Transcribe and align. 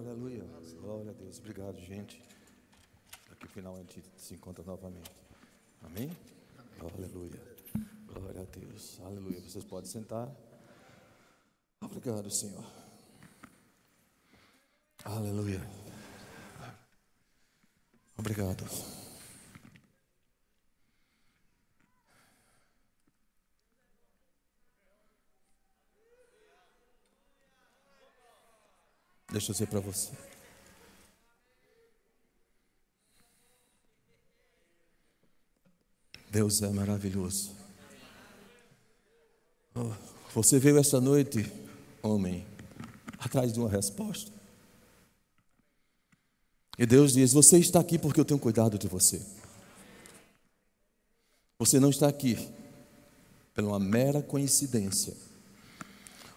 aleluia. 0.00 0.44
Glória 0.80 1.10
a 1.10 1.14
Deus. 1.14 1.38
Obrigado, 1.38 1.78
gente. 1.78 2.22
Aqui 3.30 3.46
finalmente 3.48 4.02
se 4.16 4.34
encontra 4.34 4.64
novamente. 4.64 5.10
Amém? 5.82 6.10
Aleluia. 6.80 7.40
Glória 8.06 8.42
a 8.42 8.44
Deus. 8.44 9.00
Aleluia. 9.00 9.40
Vocês 9.40 9.64
podem 9.64 9.88
sentar. 9.88 10.34
Obrigado, 11.80 12.30
Senhor. 12.30 12.64
Aleluia. 15.04 15.60
Obrigado. 18.16 18.64
Deixa 29.40 29.52
eu 29.52 29.54
dizer 29.54 29.66
para 29.68 29.80
você. 29.80 30.10
Deus 36.30 36.60
é 36.60 36.68
maravilhoso. 36.68 37.50
Oh, 39.74 39.92
você 40.34 40.58
veio 40.58 40.76
esta 40.76 41.00
noite, 41.00 41.50
homem, 42.02 42.46
atrás 43.18 43.54
de 43.54 43.58
uma 43.58 43.70
resposta. 43.70 44.30
E 46.78 46.84
Deus 46.84 47.14
diz: 47.14 47.32
Você 47.32 47.58
está 47.58 47.80
aqui 47.80 47.98
porque 47.98 48.20
eu 48.20 48.26
tenho 48.26 48.38
cuidado 48.38 48.76
de 48.76 48.88
você. 48.88 49.22
Você 51.58 51.80
não 51.80 51.88
está 51.88 52.08
aqui 52.08 52.36
pela 53.54 53.68
uma 53.68 53.80
mera 53.80 54.20
coincidência. 54.20 55.29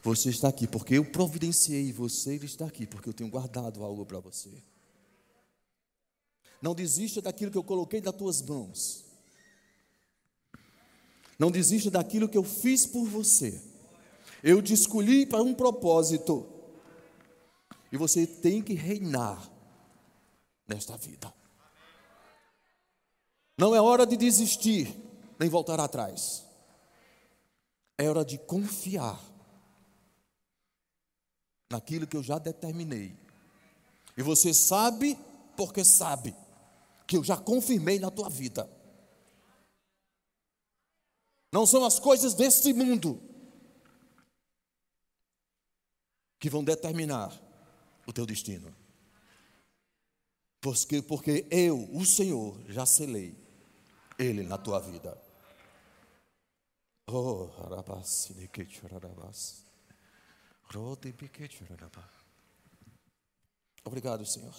Você 0.03 0.29
está 0.29 0.49
aqui 0.49 0.67
porque 0.67 0.95
eu 0.95 1.05
providenciei 1.05 1.93
você 1.93 2.35
está 2.35 2.65
aqui 2.65 2.85
porque 2.85 3.07
eu 3.07 3.13
tenho 3.13 3.29
guardado 3.29 3.81
algo 3.83 4.05
para 4.05 4.19
você. 4.19 4.51
Não 6.61 6.75
desista 6.75 7.21
daquilo 7.21 7.49
que 7.49 7.57
eu 7.57 7.63
coloquei 7.63 8.01
nas 8.01 8.13
tuas 8.13 8.41
mãos. 8.41 9.05
Não 11.39 11.49
desista 11.49 11.89
daquilo 11.89 12.27
que 12.27 12.37
eu 12.37 12.43
fiz 12.43 12.85
por 12.85 13.05
você. 13.05 13.61
Eu 14.43 14.61
te 14.61 14.73
escolhi 14.73 15.25
para 15.25 15.41
um 15.41 15.53
propósito. 15.53 16.49
E 17.89 17.97
você 17.97 18.27
tem 18.27 18.61
que 18.61 18.73
reinar 18.73 19.49
nesta 20.67 20.97
vida. 20.97 21.33
Não 23.57 23.73
é 23.73 23.79
hora 23.79 24.05
de 24.05 24.17
desistir, 24.17 24.93
nem 25.39 25.47
voltar 25.47 25.79
atrás. 25.79 26.43
É 27.97 28.09
hora 28.09 28.25
de 28.25 28.37
confiar 28.37 29.32
naquilo 31.73 32.05
que 32.05 32.15
eu 32.15 32.21
já 32.21 32.37
determinei. 32.37 33.17
E 34.15 34.21
você 34.21 34.53
sabe, 34.53 35.17
porque 35.57 35.83
sabe, 35.83 36.35
que 37.07 37.17
eu 37.17 37.23
já 37.23 37.35
confirmei 37.35 37.97
na 37.97 38.11
tua 38.11 38.29
vida. 38.29 38.69
Não 41.51 41.65
são 41.65 41.83
as 41.83 41.99
coisas 41.99 42.35
deste 42.35 42.71
mundo 42.73 43.19
que 46.39 46.49
vão 46.49 46.63
determinar 46.63 47.31
o 48.05 48.13
teu 48.13 48.25
destino. 48.25 48.73
Porque, 50.61 51.01
porque 51.01 51.47
eu, 51.49 51.89
o 51.91 52.05
Senhor, 52.05 52.59
já 52.69 52.85
selei 52.85 53.35
Ele 54.17 54.43
na 54.43 54.57
tua 54.57 54.79
vida. 54.79 55.19
Oh, 57.07 57.49
arabas, 57.65 58.31
Obrigado, 63.83 64.25
Senhor. 64.25 64.55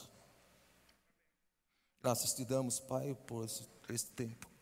Graças 2.02 2.34
te 2.34 2.44
damos, 2.44 2.78
Pai, 2.80 3.14
por 3.26 3.44
esse 3.44 4.06
tempo 4.12 4.54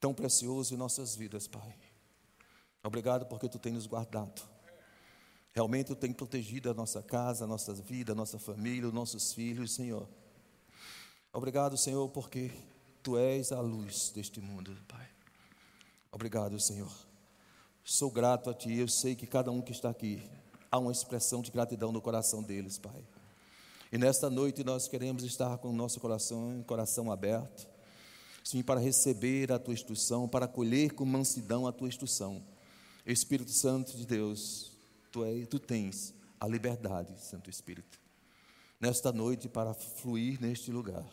tão 0.00 0.14
precioso 0.14 0.74
em 0.74 0.78
nossas 0.78 1.14
vidas, 1.14 1.46
Pai. 1.46 1.78
Obrigado 2.82 3.26
porque 3.26 3.48
tu 3.48 3.58
tens 3.58 3.74
nos 3.74 3.86
guardado. 3.86 4.42
Realmente 5.52 5.88
tu 5.88 5.96
tens 5.96 6.14
protegido 6.14 6.70
a 6.70 6.74
nossa 6.74 7.02
casa, 7.02 7.44
a 7.44 7.46
nossa 7.46 7.74
vida, 7.74 8.12
a 8.12 8.14
nossa 8.14 8.38
família, 8.38 8.88
os 8.88 8.94
nossos 8.94 9.34
filhos, 9.34 9.74
Senhor. 9.74 10.08
Obrigado, 11.32 11.76
Senhor, 11.76 12.08
porque 12.08 12.50
tu 13.02 13.18
és 13.18 13.52
a 13.52 13.60
luz 13.60 14.10
deste 14.10 14.40
mundo, 14.40 14.74
Pai. 14.88 15.06
Obrigado, 16.10 16.58
Senhor. 16.58 16.90
Sou 17.84 18.10
grato 18.10 18.48
a 18.48 18.54
Ti. 18.54 18.78
Eu 18.78 18.88
sei 18.88 19.14
que 19.14 19.26
cada 19.26 19.50
um 19.50 19.60
que 19.60 19.72
está 19.72 19.90
aqui 19.90 20.22
há 20.70 20.78
uma 20.78 20.92
expressão 20.92 21.42
de 21.42 21.50
gratidão 21.50 21.90
no 21.90 22.00
coração 22.00 22.42
deles, 22.42 22.78
Pai. 22.78 23.04
E 23.92 23.98
nesta 23.98 24.30
noite 24.30 24.62
nós 24.62 24.86
queremos 24.86 25.24
estar 25.24 25.58
com 25.58 25.70
o 25.70 25.72
nosso 25.72 25.98
coração, 25.98 26.62
coração 26.66 27.10
aberto, 27.10 27.66
sim, 28.44 28.62
para 28.62 28.78
receber 28.78 29.50
a 29.50 29.58
tua 29.58 29.74
instrução, 29.74 30.28
para 30.28 30.44
acolher 30.44 30.92
com 30.92 31.04
mansidão 31.04 31.66
a 31.66 31.72
tua 31.72 31.88
instrução. 31.88 32.40
Espírito 33.04 33.50
Santo 33.50 33.96
de 33.96 34.06
Deus, 34.06 34.70
tu, 35.10 35.24
é, 35.24 35.44
tu 35.44 35.58
tens 35.58 36.14
a 36.38 36.46
liberdade, 36.46 37.12
Santo 37.20 37.50
Espírito, 37.50 37.98
nesta 38.78 39.10
noite 39.12 39.48
para 39.48 39.74
fluir 39.74 40.40
neste 40.40 40.70
lugar, 40.70 41.04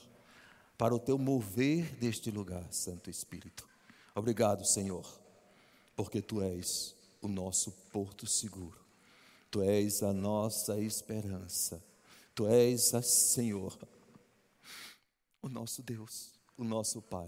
para 0.78 0.94
o 0.94 1.00
teu 1.00 1.18
mover 1.18 1.96
deste 1.96 2.30
lugar, 2.30 2.66
Santo 2.72 3.10
Espírito. 3.10 3.68
Obrigado, 4.14 4.64
Senhor, 4.66 5.06
porque 5.96 6.22
tu 6.22 6.44
és 6.44 6.96
o 7.22 7.28
nosso 7.28 7.72
porto 7.92 8.28
seguro. 8.28 8.87
Tu 9.58 9.64
és 9.64 10.04
a 10.04 10.14
nossa 10.14 10.80
esperança. 10.80 11.84
Tu 12.36 12.46
és, 12.48 12.94
a 12.94 13.02
Senhor, 13.02 13.76
o 15.42 15.50
nosso 15.50 15.82
Deus, 15.82 16.40
o 16.56 16.64
nosso 16.64 17.02
Pai. 17.02 17.28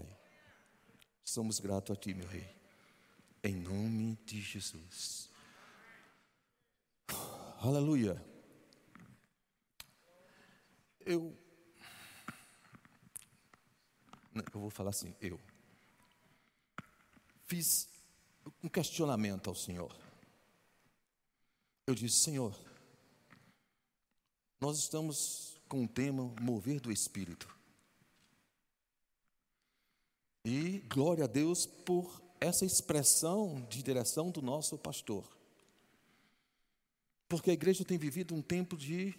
Somos 1.24 1.58
gratos 1.58 1.96
a 1.96 2.00
Ti, 2.00 2.14
meu 2.14 2.28
Rei. 2.28 2.48
Em 3.42 3.56
nome 3.56 4.16
de 4.24 4.40
Jesus. 4.40 5.28
Aleluia. 7.58 8.24
Eu. 11.00 11.36
Eu 14.54 14.60
vou 14.60 14.70
falar 14.70 14.90
assim, 14.90 15.16
eu. 15.20 15.40
Fiz 17.46 17.88
um 18.62 18.68
questionamento 18.68 19.50
ao 19.50 19.56
Senhor. 19.56 20.09
Eu 21.90 21.94
disse: 21.96 22.20
Senhor, 22.20 22.56
nós 24.60 24.78
estamos 24.78 25.60
com 25.68 25.82
o 25.82 25.88
tema 25.88 26.22
mover 26.40 26.78
do 26.78 26.92
Espírito. 26.92 27.52
E 30.44 30.78
glória 30.88 31.24
a 31.24 31.26
Deus 31.26 31.66
por 31.66 32.22
essa 32.40 32.64
expressão 32.64 33.66
de 33.68 33.82
direção 33.82 34.30
do 34.30 34.40
nosso 34.40 34.78
pastor. 34.78 35.28
Porque 37.28 37.50
a 37.50 37.54
igreja 37.54 37.84
tem 37.84 37.98
vivido 37.98 38.36
um 38.36 38.40
tempo 38.40 38.76
de 38.76 39.12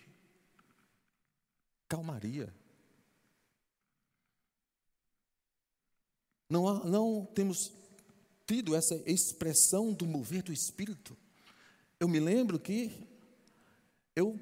calmaria. 1.90 2.56
Não, 6.50 6.70
há, 6.70 6.86
não 6.86 7.26
temos 7.36 7.74
tido 8.48 8.74
essa 8.74 8.96
expressão 9.06 9.92
do 9.92 10.06
mover 10.06 10.42
do 10.42 10.54
Espírito. 10.54 11.18
Eu 12.02 12.08
me 12.08 12.20
lembro 12.20 12.58
que 12.58 12.92
eu, 14.16 14.36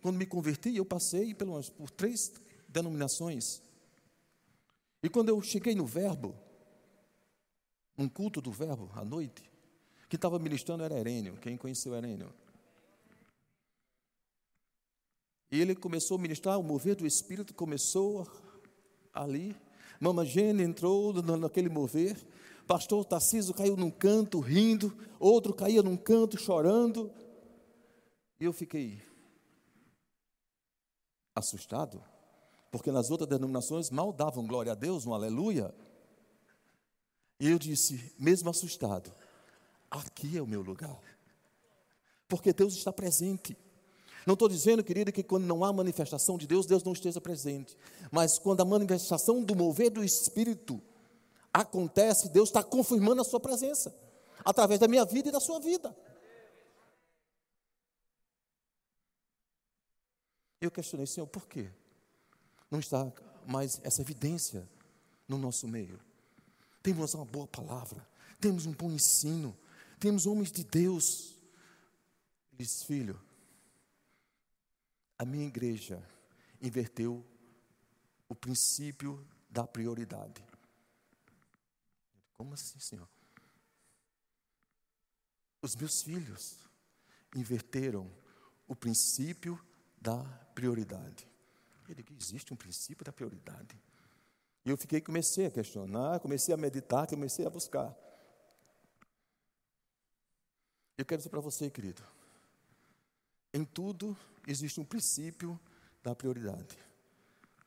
quando 0.00 0.16
me 0.16 0.24
converti, 0.24 0.76
eu 0.76 0.84
passei 0.84 1.34
pelas, 1.34 1.68
por 1.68 1.90
três 1.90 2.32
denominações. 2.68 3.60
E 5.02 5.08
quando 5.08 5.28
eu 5.28 5.42
cheguei 5.42 5.74
no 5.74 5.84
Verbo, 5.84 6.32
um 7.98 8.08
culto 8.08 8.40
do 8.40 8.52
Verbo 8.52 8.88
à 8.94 9.04
noite, 9.04 9.42
que 10.08 10.14
estava 10.14 10.38
ministrando 10.38 10.84
era 10.84 10.96
Herênio. 10.96 11.36
Quem 11.38 11.56
conheceu 11.56 11.96
Herênio? 11.96 12.32
E 15.50 15.60
ele 15.60 15.74
começou 15.74 16.16
a 16.16 16.20
ministrar, 16.20 16.60
o 16.60 16.62
mover 16.62 16.94
do 16.94 17.04
Espírito 17.04 17.52
começou 17.52 18.24
ali. 19.12 19.56
Mama 19.98 20.24
Gene 20.24 20.62
entrou 20.62 21.12
naquele 21.12 21.68
mover. 21.68 22.16
Pastor 22.70 23.04
Tarciso 23.04 23.52
caiu 23.52 23.76
num 23.76 23.90
canto 23.90 24.38
rindo, 24.38 24.96
outro 25.18 25.52
caía 25.52 25.82
num 25.82 25.96
canto 25.96 26.38
chorando. 26.38 27.10
E 28.38 28.44
eu 28.44 28.52
fiquei 28.52 29.02
assustado, 31.34 32.00
porque 32.70 32.92
nas 32.92 33.10
outras 33.10 33.28
denominações 33.28 33.90
mal 33.90 34.12
davam 34.12 34.46
glória 34.46 34.70
a 34.70 34.76
Deus, 34.76 35.04
um 35.04 35.12
aleluia. 35.12 35.74
E 37.40 37.50
eu 37.50 37.58
disse, 37.58 38.14
mesmo 38.16 38.48
assustado, 38.48 39.12
aqui 39.90 40.38
é 40.38 40.40
o 40.40 40.46
meu 40.46 40.62
lugar, 40.62 40.96
porque 42.28 42.52
Deus 42.52 42.74
está 42.74 42.92
presente. 42.92 43.56
Não 44.24 44.34
estou 44.34 44.48
dizendo, 44.48 44.84
querido, 44.84 45.10
que 45.10 45.24
quando 45.24 45.44
não 45.44 45.64
há 45.64 45.72
manifestação 45.72 46.38
de 46.38 46.46
Deus, 46.46 46.66
Deus 46.66 46.84
não 46.84 46.92
esteja 46.92 47.20
presente. 47.20 47.76
Mas 48.12 48.38
quando 48.38 48.60
a 48.60 48.64
manifestação 48.64 49.42
do 49.42 49.56
mover 49.56 49.90
do 49.90 50.04
Espírito 50.04 50.80
acontece, 51.52 52.28
Deus 52.28 52.48
está 52.48 52.62
confirmando 52.62 53.20
a 53.20 53.24
sua 53.24 53.40
presença, 53.40 53.94
através 54.44 54.80
da 54.80 54.88
minha 54.88 55.04
vida 55.04 55.28
e 55.28 55.32
da 55.32 55.40
sua 55.40 55.60
vida. 55.60 55.96
Eu 60.60 60.70
questionei, 60.70 61.06
Senhor, 61.06 61.26
por 61.26 61.48
quê? 61.48 61.70
Não 62.70 62.78
está 62.78 63.10
mais 63.46 63.80
essa 63.82 64.02
evidência 64.02 64.68
no 65.26 65.38
nosso 65.38 65.66
meio. 65.66 65.98
Temos 66.82 67.14
uma 67.14 67.24
boa 67.24 67.46
palavra, 67.46 68.06
temos 68.38 68.66
um 68.66 68.72
bom 68.72 68.90
ensino, 68.90 69.56
temos 69.98 70.26
homens 70.26 70.52
de 70.52 70.62
Deus. 70.62 71.34
Ele 72.52 72.64
disse, 72.64 72.84
filho, 72.84 73.20
a 75.18 75.24
minha 75.24 75.46
igreja 75.46 76.02
inverteu 76.60 77.24
o 78.28 78.34
princípio 78.34 79.26
da 79.48 79.66
prioridade. 79.66 80.49
Como 82.40 82.54
assim, 82.54 82.80
Senhor? 82.80 83.06
Os 85.60 85.76
meus 85.76 86.02
filhos 86.02 86.56
inverteram 87.36 88.10
o 88.66 88.74
princípio 88.74 89.62
da 90.00 90.24
prioridade. 90.54 91.28
Ele 91.86 92.02
que 92.02 92.14
existe 92.18 92.50
um 92.50 92.56
princípio 92.56 93.04
da 93.04 93.12
prioridade. 93.12 93.78
E 94.64 94.70
eu 94.70 94.78
fiquei, 94.78 95.02
comecei 95.02 95.44
a 95.44 95.50
questionar, 95.50 96.18
comecei 96.20 96.54
a 96.54 96.56
meditar, 96.56 97.06
comecei 97.06 97.44
a 97.44 97.50
buscar. 97.50 97.94
Eu 100.96 101.04
quero 101.04 101.18
dizer 101.18 101.28
para 101.28 101.40
você, 101.40 101.68
querido, 101.68 102.02
em 103.52 103.66
tudo 103.66 104.16
existe 104.46 104.80
um 104.80 104.84
princípio 104.86 105.60
da 106.02 106.14
prioridade. 106.14 106.78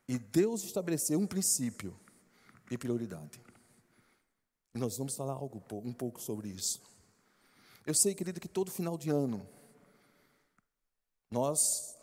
E 0.07 0.17
Deus 0.17 0.63
estabeleceu 0.63 1.19
um 1.19 1.27
princípio 1.27 1.95
de 2.67 2.75
prioridade. 2.75 3.52
Nós 4.73 4.97
vamos 4.97 5.15
falar 5.15 5.33
algo, 5.33 5.61
um 5.71 5.93
pouco 5.93 6.19
sobre 6.19 6.49
isso. 6.49 6.81
Eu 7.85 7.93
sei, 7.93 8.15
querido, 8.15 8.39
que 8.39 8.47
todo 8.47 8.71
final 8.71 8.97
de 8.97 9.09
ano 9.09 9.47
nós 11.29 11.97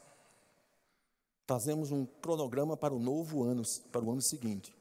fazemos 1.46 1.90
um 1.90 2.04
cronograma 2.04 2.76
para 2.76 2.94
o 2.94 2.98
novo 2.98 3.42
ano, 3.42 3.62
para 3.90 4.04
o 4.04 4.10
ano 4.12 4.22
seguinte. 4.22 4.72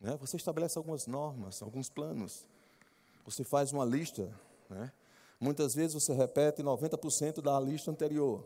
Né? 0.00 0.16
Você 0.20 0.36
estabelece 0.36 0.76
algumas 0.76 1.06
normas, 1.06 1.62
alguns 1.62 1.88
planos. 1.88 2.44
Você 3.24 3.44
faz 3.44 3.72
uma 3.72 3.84
lista. 3.84 4.30
Né? 4.68 4.92
Muitas 5.38 5.74
vezes 5.74 5.94
você 5.94 6.12
repete 6.12 6.62
90% 6.62 7.40
da 7.40 7.58
lista 7.60 7.90
anterior. 7.90 8.44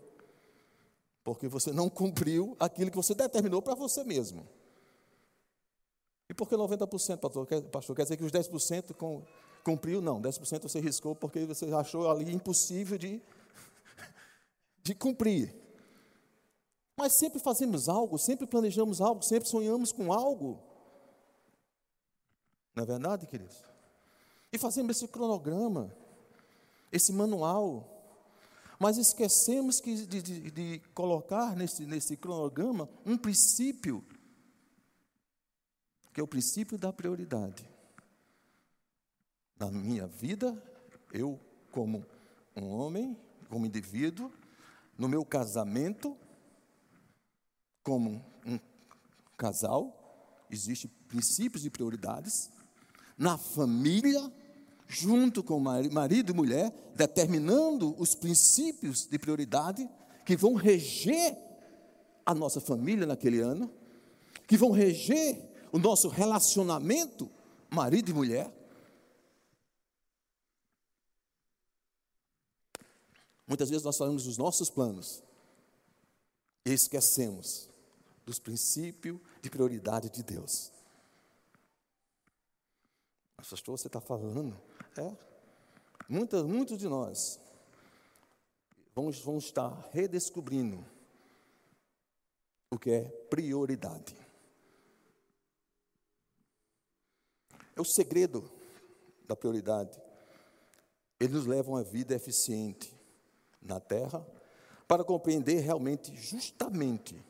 Porque 1.24 1.48
você 1.48 1.72
não 1.72 1.88
cumpriu 1.90 2.56
aquilo 2.60 2.90
que 2.90 2.96
você 2.96 3.14
determinou 3.14 3.62
para 3.62 3.74
você 3.74 4.04
mesmo. 4.04 4.46
E 6.28 6.34
por 6.34 6.48
que 6.48 6.56
90%, 6.56 7.18
pastor? 7.18 7.46
pastor? 7.70 7.96
Quer 7.96 8.02
dizer 8.04 8.16
que 8.16 8.24
os 8.24 8.32
10% 8.32 9.24
cumpriu? 9.62 10.00
Não, 10.00 10.20
10% 10.20 10.62
você 10.62 10.80
riscou 10.80 11.14
porque 11.14 11.44
você 11.44 11.66
achou 11.72 12.10
ali 12.10 12.32
impossível 12.32 12.96
de, 12.96 13.22
de 14.82 14.94
cumprir. 14.94 15.54
Mas 16.96 17.14
sempre 17.14 17.40
fazemos 17.40 17.88
algo, 17.88 18.18
sempre 18.18 18.46
planejamos 18.46 19.00
algo, 19.00 19.22
sempre 19.22 19.48
sonhamos 19.48 19.92
com 19.92 20.12
algo. 20.12 20.62
Não 22.74 22.84
é 22.84 22.86
verdade, 22.86 23.26
queridos? 23.26 23.62
E 24.52 24.58
fazemos 24.58 24.96
esse 24.96 25.08
cronograma, 25.08 25.94
esse 26.90 27.12
manual, 27.12 27.90
mas 28.78 28.98
esquecemos 28.98 29.80
que, 29.80 30.06
de, 30.06 30.22
de, 30.22 30.50
de 30.50 30.78
colocar 30.94 31.56
nesse, 31.56 31.84
nesse 31.86 32.16
cronograma 32.16 32.88
um 33.04 33.16
princípio, 33.16 34.04
que 36.14 36.20
é 36.20 36.24
o 36.24 36.28
princípio 36.28 36.78
da 36.78 36.92
prioridade. 36.92 37.68
Na 39.58 39.68
minha 39.68 40.06
vida, 40.06 40.56
eu, 41.12 41.40
como 41.72 42.06
um 42.56 42.68
homem, 42.68 43.18
como 43.48 43.66
indivíduo, 43.66 44.30
no 44.96 45.08
meu 45.08 45.24
casamento, 45.24 46.16
como 47.82 48.24
um 48.46 48.60
casal, 49.36 50.46
existem 50.48 50.88
princípios 51.08 51.66
e 51.66 51.70
prioridades. 51.70 52.48
Na 53.18 53.36
família, 53.36 54.32
junto 54.86 55.42
com 55.42 55.58
marido 55.58 56.30
e 56.30 56.34
mulher, 56.34 56.72
determinando 56.94 57.92
os 58.00 58.14
princípios 58.14 59.04
de 59.04 59.18
prioridade 59.18 59.88
que 60.24 60.36
vão 60.36 60.54
reger 60.54 61.36
a 62.24 62.32
nossa 62.32 62.60
família 62.60 63.04
naquele 63.04 63.40
ano, 63.40 63.68
que 64.46 64.56
vão 64.56 64.70
reger 64.70 65.53
o 65.74 65.78
nosso 65.78 66.06
relacionamento, 66.06 67.28
marido 67.68 68.08
e 68.08 68.14
mulher. 68.14 68.48
Muitas 73.44 73.70
vezes 73.70 73.82
nós 73.82 73.96
falamos 73.96 74.22
dos 74.22 74.38
nossos 74.38 74.70
planos 74.70 75.20
e 76.64 76.70
esquecemos 76.70 77.68
dos 78.24 78.38
princípios 78.38 79.18
de 79.42 79.50
prioridade 79.50 80.08
de 80.10 80.22
Deus. 80.22 80.70
Mas, 83.36 83.48
pastor, 83.48 83.76
você 83.76 83.88
está 83.88 84.00
falando? 84.00 84.56
É. 84.96 85.12
Muitos, 86.08 86.44
muitos 86.44 86.78
de 86.78 86.86
nós 86.86 87.40
vamos, 88.94 89.18
vamos 89.18 89.46
estar 89.46 89.90
redescobrindo 89.92 90.84
o 92.70 92.78
que 92.78 92.90
é 92.90 93.02
prioridade. 93.28 94.23
É 97.76 97.80
o 97.80 97.84
segredo 97.84 98.50
da 99.26 99.34
prioridade. 99.34 100.00
Ele 101.18 101.34
nos 101.34 101.46
leva 101.46 101.78
a 101.78 101.82
vida 101.82 102.14
eficiente 102.14 102.94
na 103.60 103.80
terra, 103.80 104.24
para 104.86 105.02
compreender 105.02 105.60
realmente, 105.60 106.14
justamente, 106.14 107.24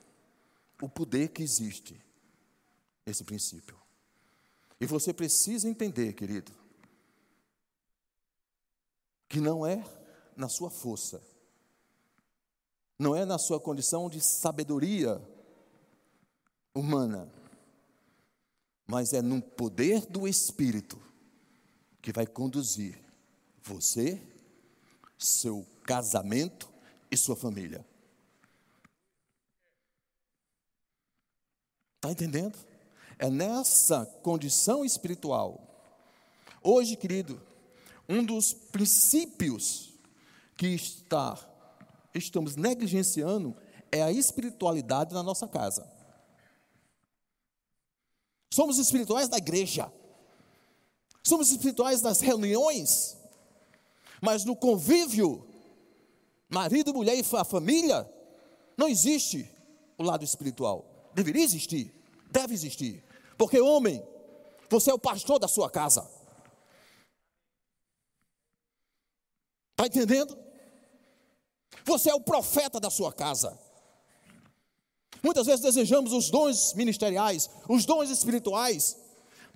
o 0.83 0.89
poder 0.89 1.29
que 1.29 1.43
existe 1.43 2.01
nesse 3.07 3.23
princípio. 3.23 3.79
E 4.81 4.87
você 4.87 5.13
precisa 5.13 5.69
entender, 5.69 6.13
querido, 6.15 6.53
que 9.29 9.41
não 9.41 9.65
é 9.65 9.85
na 10.37 10.49
sua 10.49 10.71
força, 10.71 11.23
não 12.99 13.15
é 13.15 13.25
na 13.25 13.39
sua 13.39 13.61
condição 13.61 14.11
de 14.11 14.21
sabedoria 14.21 15.23
humana, 16.75 17.31
mas 18.87 19.13
é 19.13 19.23
no 19.23 19.41
poder 19.41 20.07
do 20.07 20.29
Espírito 20.29 21.01
que 22.03 22.13
vai 22.13 22.27
conduzir 22.27 22.99
você, 23.63 24.21
seu 25.19 25.67
casamento 25.85 26.69
e 27.11 27.17
sua 27.17 27.35
família. 27.35 27.85
Está 31.97 32.13
entendendo? 32.13 32.59
É 33.19 33.31
nessa 33.31 34.05
condição 34.23 34.85
espiritual. 34.85 35.67
Hoje, 36.63 36.97
querido, 36.97 37.41
um 38.07 38.23
dos 38.23 38.53
princípios 38.53 39.95
que 40.57 40.67
está, 40.67 41.39
estamos 42.15 42.57
negligenciando 42.57 43.57
é 43.91 44.03
a 44.03 44.13
espiritualidade 44.13 45.15
na 45.15 45.23
nossa 45.23 45.49
casa. 45.49 45.91
Somos 48.55 48.79
espirituais 48.79 49.29
da 49.29 49.37
igreja. 49.37 49.93
Somos 51.25 51.51
espirituais 51.51 52.01
das 52.01 52.21
reuniões. 52.21 53.17
Mas 54.21 54.45
no 54.45 54.55
convívio, 54.55 55.45
marido, 56.49 56.95
mulher 56.95 57.17
e 57.17 57.37
a 57.37 57.45
família, 57.45 58.09
não 58.77 58.87
existe 58.87 59.51
o 59.99 60.05
lado 60.05 60.23
espiritual. 60.23 61.11
Deveria 61.13 61.43
existir, 61.43 61.93
deve 62.31 62.55
existir. 62.55 63.03
Porque, 63.37 63.61
homem, 63.61 64.01
você 64.71 64.93
é 64.93 64.95
o 64.95 65.01
pastor 65.01 65.41
da 65.41 65.49
sua 65.49 65.69
casa. 65.69 66.09
Está 69.73 69.89
entendendo? 69.89 70.39
Você 71.85 72.09
é 72.09 72.15
o 72.15 72.21
profeta 72.21 72.79
da 72.79 72.89
sua 72.89 73.13
casa. 73.13 73.59
Muitas 75.25 75.47
vezes 75.47 75.63
desejamos 75.63 76.13
os 76.13 76.29
dons 76.29 76.75
ministeriais, 76.75 77.49
os 77.67 77.87
dons 77.87 78.11
espirituais, 78.11 78.99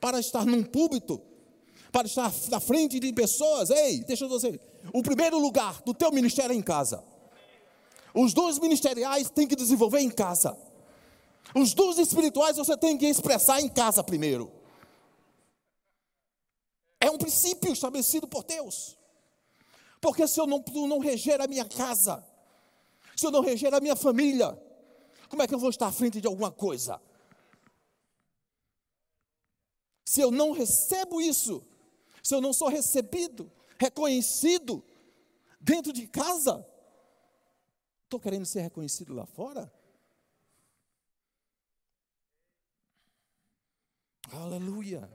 para 0.01 0.19
estar 0.19 0.47
num 0.47 0.65
púlpito, 0.65 1.21
para 1.93 2.07
estar 2.07 2.33
na 2.49 2.59
frente 2.59 2.99
de 2.99 3.13
pessoas. 3.13 3.69
Ei, 3.69 4.03
deixa 4.03 4.25
eu 4.25 4.31
dizer, 4.31 4.59
o 4.95 5.03
primeiro 5.03 5.39
lugar 5.39 5.83
do 5.83 5.93
teu 5.93 6.11
ministério 6.11 6.55
é 6.55 6.57
em 6.57 6.63
casa. 6.63 7.05
Os 8.15 8.33
dons 8.33 8.59
ministeriais 8.59 9.29
tem 9.29 9.47
que 9.47 9.55
desenvolver 9.55 10.01
em 10.01 10.09
casa. 10.09 10.57
Os 11.55 11.75
dons 11.75 11.99
espirituais 11.99 12.57
você 12.57 12.75
tem 12.75 12.97
que 12.97 13.05
expressar 13.05 13.61
em 13.61 13.69
casa 13.69 14.03
primeiro. 14.03 14.51
É 16.99 17.11
um 17.11 17.19
princípio 17.19 17.71
estabelecido 17.75 18.27
por 18.27 18.43
Deus. 18.43 18.97
Porque 20.01 20.27
se 20.27 20.41
eu 20.41 20.47
não, 20.47 20.65
não 20.89 20.99
reger 20.99 21.43
a 21.43 21.47
minha 21.47 21.67
casa, 21.67 22.25
se 23.15 23.27
eu 23.27 23.31
não 23.31 23.43
reger 23.43 23.75
a 23.75 23.81
minha 23.81 23.97
família, 23.97 24.59
como 25.29 25.43
é 25.43 25.47
que 25.47 25.55
eu 25.55 25.59
vou 25.59 25.71
estar 25.71 25.87
à 25.87 25.93
frente 25.93 26.21
de 26.21 26.27
alguma 26.27 26.51
coisa? 26.51 27.01
Se 30.05 30.21
eu 30.21 30.31
não 30.31 30.53
recebo 30.53 31.21
isso, 31.21 31.65
se 32.23 32.35
eu 32.35 32.41
não 32.41 32.53
sou 32.53 32.69
recebido, 32.69 33.51
reconhecido 33.79 34.83
dentro 35.61 35.93
de 35.93 36.07
casa, 36.07 36.67
Estou 38.09 38.19
querendo 38.19 38.47
ser 38.47 38.63
reconhecido 38.63 39.13
lá 39.13 39.27
fora? 39.27 39.71
Aleluia. 44.33 45.07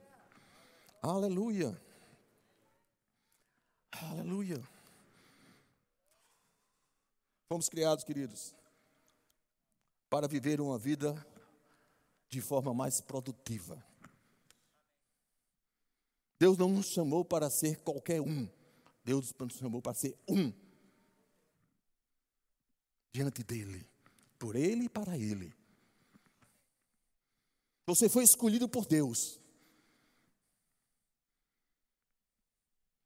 Aleluia. 1.02 1.82
Aleluia. 3.92 4.62
Fomos 7.50 7.68
criados, 7.68 8.04
queridos, 8.04 8.56
para 10.14 10.28
viver 10.28 10.62
uma 10.62 10.78
vida 10.78 11.16
de 12.30 12.40
forma 12.40 12.72
mais 12.72 13.02
produtiva. 13.02 13.84
Deus 16.38 16.56
não 16.56 16.70
nos 16.70 16.90
chamou 16.90 17.26
para 17.26 17.50
ser 17.50 17.82
qualquer 17.82 18.22
um. 18.22 18.48
Deus 19.04 19.34
nos 19.34 19.56
chamou 19.56 19.82
para 19.82 19.96
ser 19.96 20.16
um. 20.30 20.54
Diante 23.12 23.44
dEle. 23.44 23.90
Por 24.38 24.56
Ele 24.56 24.84
e 24.84 24.90
para 24.90 25.18
Ele. 25.18 25.52
Você 27.88 28.08
foi 28.08 28.24
escolhido 28.24 28.70
por 28.70 28.86
Deus. 28.86 29.40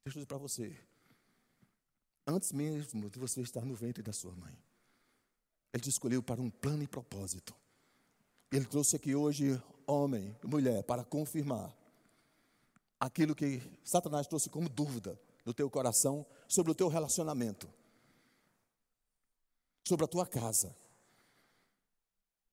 Deixa 0.04 0.08
eu 0.08 0.12
dizer 0.12 0.26
para 0.26 0.38
você. 0.38 0.78
Antes 2.28 2.52
mesmo 2.52 3.10
de 3.10 3.18
você 3.18 3.40
estar 3.40 3.64
no 3.64 3.76
ventre 3.76 4.04
da 4.04 4.12
sua 4.12 4.36
mãe, 4.36 4.62
Ele 5.78 5.84
te 5.84 5.92
escolheu 5.92 6.24
para 6.24 6.42
um 6.42 6.50
plano 6.50 6.82
e 6.82 6.88
propósito. 6.88 7.54
Ele 8.52 8.66
trouxe 8.66 8.96
aqui 8.96 9.14
hoje 9.14 9.62
homem 9.86 10.36
e 10.44 10.48
mulher 10.48 10.82
para 10.82 11.06
confirmar 11.06 11.72
aquilo 13.00 13.36
que 13.36 13.62
Satanás 13.84 14.26
trouxe 14.26 14.50
como 14.50 14.68
dúvida 14.68 15.22
no 15.46 15.54
teu 15.54 15.70
coração 15.70 16.26
sobre 16.48 16.72
o 16.72 16.76
teu 16.76 16.88
relacionamento, 16.88 17.70
sobre 19.88 20.04
a 20.04 20.08
tua 20.08 20.26
casa. 20.26 20.76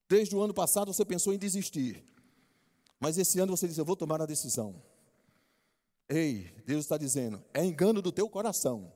Desde 0.06 0.36
o 0.36 0.42
ano 0.42 0.52
passado 0.52 0.92
você 0.92 1.02
pensou 1.02 1.32
em 1.32 1.38
desistir, 1.38 2.04
mas 3.00 3.16
esse 3.16 3.40
ano 3.40 3.56
você 3.56 3.66
diz: 3.66 3.78
Eu 3.78 3.86
vou 3.86 3.96
tomar 3.96 4.20
a 4.20 4.26
decisão. 4.26 4.82
Ei, 6.10 6.54
Deus 6.66 6.84
está 6.84 6.98
dizendo: 6.98 7.42
é 7.54 7.64
engano 7.64 8.02
do 8.02 8.12
teu 8.12 8.28
coração. 8.28 8.92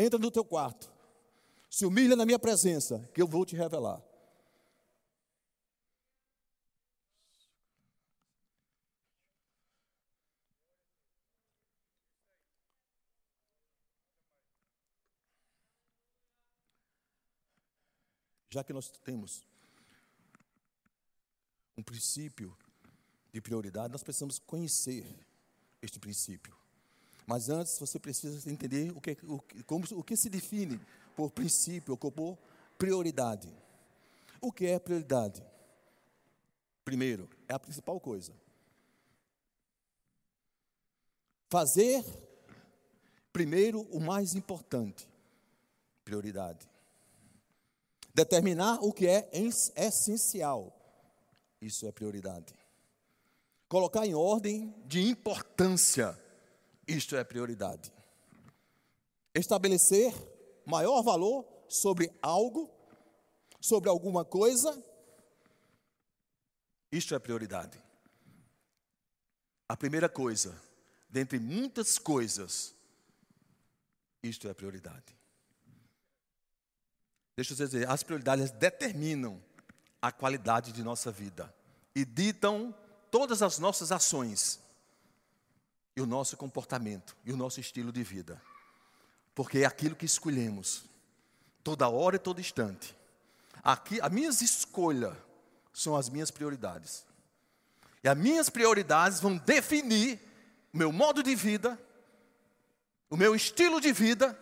Entra 0.00 0.16
no 0.16 0.30
teu 0.30 0.44
quarto, 0.44 0.88
se 1.68 1.84
humilha 1.84 2.14
na 2.14 2.24
minha 2.24 2.38
presença, 2.38 3.10
que 3.12 3.20
eu 3.20 3.26
vou 3.26 3.44
te 3.44 3.56
revelar. 3.56 4.00
Já 18.50 18.62
que 18.62 18.72
nós 18.72 18.88
temos 19.04 19.44
um 21.76 21.82
princípio 21.82 22.56
de 23.32 23.40
prioridade, 23.40 23.92
nós 23.92 24.04
precisamos 24.04 24.38
conhecer 24.38 25.26
este 25.82 25.98
princípio. 25.98 26.56
Mas 27.28 27.50
antes 27.50 27.78
você 27.78 27.98
precisa 27.98 28.50
entender 28.50 28.90
o 28.96 29.02
que, 29.02 29.10
o, 29.24 29.38
como, 29.66 29.84
o 29.92 30.02
que 30.02 30.16
se 30.16 30.30
define 30.30 30.80
por 31.14 31.30
princípio 31.30 31.92
ou 32.00 32.10
por 32.10 32.38
prioridade. 32.78 33.54
O 34.40 34.50
que 34.50 34.64
é 34.64 34.78
prioridade? 34.78 35.44
Primeiro, 36.86 37.28
é 37.46 37.52
a 37.52 37.58
principal 37.58 38.00
coisa. 38.00 38.32
Fazer 41.50 42.02
primeiro 43.30 43.82
o 43.82 44.00
mais 44.00 44.34
importante. 44.34 45.06
Prioridade. 46.06 46.66
Determinar 48.14 48.78
o 48.80 48.90
que 48.90 49.06
é 49.06 49.28
essencial. 49.76 50.74
Isso 51.60 51.86
é 51.86 51.92
prioridade. 51.92 52.54
Colocar 53.68 54.06
em 54.06 54.14
ordem 54.14 54.74
de 54.86 55.06
importância. 55.06 56.18
Isto 56.88 57.16
é 57.16 57.22
prioridade. 57.22 57.92
Estabelecer 59.34 60.14
maior 60.64 61.02
valor 61.02 61.46
sobre 61.68 62.10
algo, 62.22 62.70
sobre 63.60 63.90
alguma 63.90 64.24
coisa. 64.24 64.82
Isto 66.90 67.14
é 67.14 67.18
prioridade. 67.18 67.78
A 69.68 69.76
primeira 69.76 70.08
coisa, 70.08 70.58
dentre 71.10 71.38
muitas 71.38 71.98
coisas, 71.98 72.74
isto 74.22 74.48
é 74.48 74.54
prioridade. 74.54 75.14
Deixa 77.36 77.52
eu 77.52 77.56
dizer, 77.56 77.88
as 77.88 78.02
prioridades 78.02 78.50
determinam 78.50 79.40
a 80.00 80.10
qualidade 80.10 80.72
de 80.72 80.82
nossa 80.82 81.12
vida 81.12 81.54
e 81.94 82.04
ditam 82.04 82.74
todas 83.10 83.42
as 83.42 83.58
nossas 83.58 83.92
ações 83.92 84.58
e 85.98 86.00
o 86.00 86.06
nosso 86.06 86.36
comportamento 86.36 87.16
e 87.24 87.32
o 87.32 87.36
nosso 87.36 87.58
estilo 87.58 87.90
de 87.90 88.04
vida. 88.04 88.40
Porque 89.34 89.58
é 89.58 89.64
aquilo 89.64 89.96
que 89.96 90.06
escolhemos 90.06 90.84
toda 91.64 91.88
hora 91.88 92.14
e 92.14 92.20
todo 92.20 92.40
instante. 92.40 92.96
Aqui, 93.64 94.00
as 94.00 94.10
minhas 94.12 94.40
escolhas 94.40 95.16
são 95.72 95.96
as 95.96 96.08
minhas 96.08 96.30
prioridades. 96.30 97.04
E 98.02 98.08
as 98.08 98.16
minhas 98.16 98.48
prioridades 98.48 99.18
vão 99.18 99.36
definir 99.36 100.20
o 100.72 100.78
meu 100.78 100.92
modo 100.92 101.20
de 101.20 101.34
vida, 101.34 101.76
o 103.10 103.16
meu 103.16 103.34
estilo 103.34 103.80
de 103.80 103.92
vida 103.92 104.38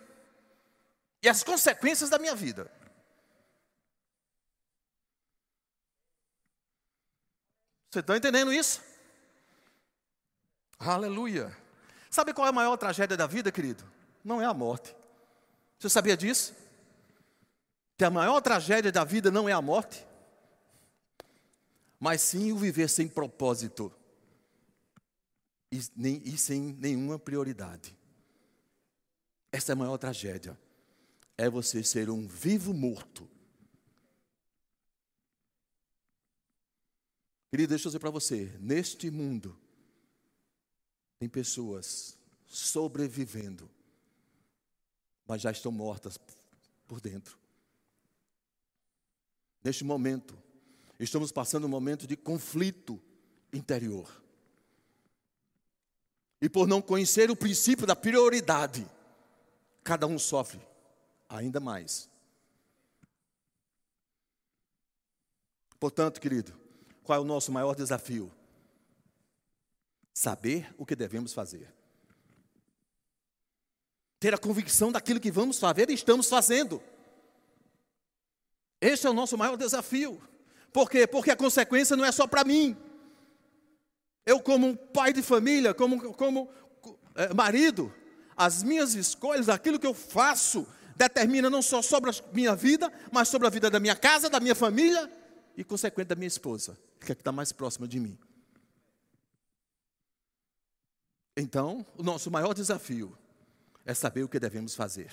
e 1.23 1.29
as 1.29 1.43
consequências 1.43 2.11
da 2.11 2.19
minha 2.19 2.35
vida. 2.35 2.71
Você 7.91 8.01
está 8.01 8.15
entendendo 8.15 8.53
isso? 8.53 8.86
Aleluia. 10.79 11.57
Sabe 12.11 12.33
qual 12.33 12.47
é 12.47 12.51
a 12.51 12.53
maior 12.53 12.77
tragédia 12.77 13.17
da 13.17 13.27
vida, 13.27 13.51
querido? 13.51 13.85
Não 14.25 14.41
é 14.41 14.45
a 14.45 14.55
morte. 14.55 14.95
Você 15.79 15.89
sabia 15.89 16.17
disso? 16.17 16.55
Que 17.97 18.05
a 18.05 18.11
maior 18.11 18.41
tragédia 18.41 18.93
da 18.93 19.05
vida 19.05 19.31
não 19.31 19.49
é 19.49 19.53
a 19.53 19.63
morte, 19.63 20.07
mas 21.99 22.21
sim 22.21 22.53
o 22.53 22.57
viver 22.57 22.89
sem 22.89 23.09
propósito 23.09 23.93
e, 25.73 25.81
nem, 25.97 26.23
e 26.25 26.37
sem 26.37 26.75
nenhuma 26.79 27.19
prioridade. 27.19 27.97
Essa 29.51 29.73
é 29.73 29.75
a 29.75 29.77
maior 29.77 29.97
tragédia. 29.97 30.59
É 31.39 31.49
você 31.49 31.83
ser 31.83 32.11
um 32.11 32.27
vivo 32.27 32.73
morto 32.75 33.29
Querido, 37.57 37.71
deixa 37.71 37.87
eu 37.87 37.91
dizer 37.91 38.01
para 38.01 38.11
você: 38.11 38.53
neste 38.61 39.11
mundo, 39.11 39.59
tem 41.19 41.29
pessoas 41.29 42.17
sobrevivendo, 42.47 43.69
mas 45.27 45.43
já 45.43 45.51
estão 45.51 45.73
mortas 45.73 46.19
por 46.87 47.01
dentro. 47.01 47.39
Neste 49.63 49.83
momento, 49.85 50.37
estamos 51.01 51.33
passando 51.33 51.65
um 51.65 51.71
momento 51.71 52.07
de 52.07 52.17
conflito 52.17 53.01
interior. 53.53 54.23
E 56.41 56.49
por 56.49 56.69
não 56.69 56.83
conhecer 56.83 57.31
o 57.31 57.37
princípio 57.37 57.87
da 57.87 57.97
prioridade, 57.97 58.89
cada 59.83 60.07
um 60.07 60.19
sofre 60.19 60.61
ainda 61.29 61.59
mais. 61.59 62.09
Portanto, 65.79 66.21
querido, 66.21 66.53
qual 67.03 67.19
é 67.19 67.23
o 67.23 67.25
nosso 67.25 67.53
maior 67.53 67.75
desafio? 67.75 68.31
Saber 70.17 70.75
o 70.79 70.87
que 70.87 70.97
devemos 70.97 71.35
fazer. 71.35 71.71
Ter 74.19 74.33
a 74.33 74.39
convicção 74.39 74.91
daquilo 74.91 75.21
que 75.21 75.31
vamos 75.31 75.59
fazer 75.59 75.91
e 75.91 75.93
estamos 75.93 76.27
fazendo. 76.27 76.83
Este 78.81 79.07
é 79.07 79.11
o 79.11 79.13
nosso 79.13 79.37
maior 79.37 79.59
desafio. 79.59 80.19
Por 80.73 80.89
quê? 80.89 81.07
Porque 81.07 81.31
a 81.31 81.37
consequência 81.37 81.95
não 81.99 82.03
é 82.03 82.11
só 82.11 82.27
para 82.27 82.45
mim. 82.45 82.75
Eu, 84.25 84.41
como 84.41 84.75
pai 84.75 85.13
de 85.13 85.21
família, 85.21 85.75
como, 85.75 86.15
como 86.15 86.49
é, 87.15 87.35
marido, 87.35 87.95
as 88.35 88.63
minhas 88.63 88.95
escolhas, 88.95 89.51
aquilo 89.51 89.79
que 89.79 89.87
eu 89.87 89.93
faço, 89.93 90.67
determina 90.97 91.51
não 91.51 91.61
só 91.61 91.83
sobre 91.83 92.09
a 92.09 92.15
minha 92.33 92.57
vida, 92.57 92.91
mas 93.13 93.29
sobre 93.29 93.49
a 93.49 93.51
vida 93.51 93.69
da 93.69 93.79
minha 93.79 93.95
casa, 93.95 94.31
da 94.31 94.41
minha 94.41 94.55
família 94.55 95.13
e, 95.59 95.63
consequente, 95.63 96.09
da 96.09 96.15
minha 96.15 96.27
esposa 96.27 96.75
que 97.07 97.13
é 97.13 97.15
que 97.15 97.21
está 97.21 97.33
mais 97.33 97.53
próxima 97.53 97.89
de 97.89 97.99
mim. 97.99 98.19
Então, 101.37 101.85
o 101.97 102.03
nosso 102.03 102.31
maior 102.31 102.55
desafio 102.55 103.17
é 103.85 103.93
saber 103.93 104.23
o 104.23 104.29
que 104.29 104.41
devemos 104.41 104.75
fazer. 104.75 105.13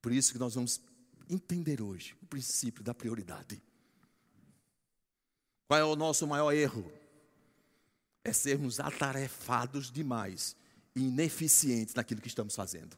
Por 0.00 0.12
isso 0.12 0.32
que 0.32 0.38
nós 0.38 0.54
vamos 0.54 0.80
entender 1.28 1.82
hoje 1.82 2.16
o 2.22 2.26
princípio 2.26 2.82
da 2.82 2.94
prioridade. 2.94 3.62
Qual 5.68 5.78
é 5.78 5.84
o 5.84 5.96
nosso 5.96 6.26
maior 6.26 6.52
erro? 6.52 6.90
É 8.22 8.32
sermos 8.32 8.80
atarefados 8.80 9.90
demais 9.90 10.56
e 10.96 11.00
ineficientes 11.02 11.94
naquilo 11.94 12.20
que 12.20 12.28
estamos 12.28 12.54
fazendo. 12.54 12.96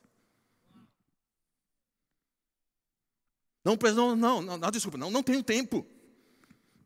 Não, 3.64 3.76
não, 4.14 4.42
não, 4.42 4.56
não, 4.58 4.70
desculpa, 4.70 4.96
não, 4.96 5.10
não 5.10 5.24
tenho 5.24 5.42
tempo. 5.42 5.84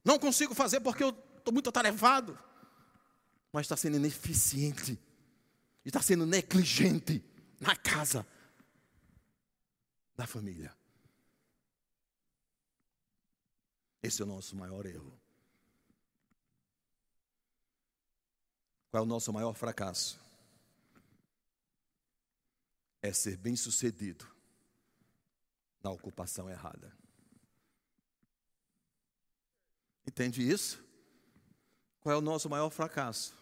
Não 0.03 0.19
consigo 0.19 0.55
fazer 0.55 0.81
porque 0.81 1.05
eu 1.05 1.11
estou 1.37 1.53
muito 1.53 1.69
atarefado. 1.69 2.39
Mas 3.53 3.67
está 3.67 3.77
sendo 3.77 3.97
ineficiente. 3.97 4.99
Está 5.84 6.02
sendo 6.02 6.26
negligente 6.26 7.25
na 7.60 7.75
casa 7.75 8.26
da 10.14 10.26
família. 10.26 10.76
Esse 14.02 14.20
é 14.20 14.25
o 14.25 14.28
nosso 14.28 14.54
maior 14.56 14.84
erro. 14.87 15.18
Qual 18.90 19.02
é 19.02 19.06
o 19.06 19.08
nosso 19.08 19.32
maior 19.32 19.54
fracasso? 19.54 20.18
É 23.02 23.12
ser 23.12 23.37
bem-sucedido 23.37 24.28
na 25.82 25.90
ocupação 25.90 26.50
errada. 26.50 26.92
Entende 30.06 30.42
isso? 30.42 30.82
Qual 32.00 32.14
é 32.14 32.18
o 32.18 32.22
nosso 32.22 32.49
maior 32.50 32.68
fracasso? 32.70 33.34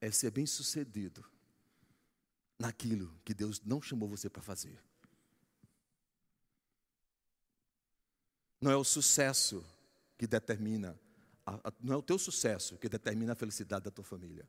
É 0.00 0.10
ser 0.10 0.30
bem-sucedido 0.30 1.24
naquilo 2.60 3.10
que 3.24 3.32
Deus 3.32 3.58
não 3.64 3.80
chamou 3.80 4.06
você 4.06 4.28
para 4.28 4.42
fazer. 4.42 4.78
Não 8.60 8.70
é 8.70 8.76
o 8.76 8.84
sucesso 8.84 9.64
que 10.18 10.26
determina, 10.26 11.00
não 11.80 11.94
é 11.94 11.96
o 11.96 12.02
teu 12.02 12.18
sucesso 12.18 12.76
que 12.76 12.86
determina 12.86 13.32
a 13.32 13.34
felicidade 13.34 13.86
da 13.86 13.90
tua 13.90 14.04
família. 14.04 14.46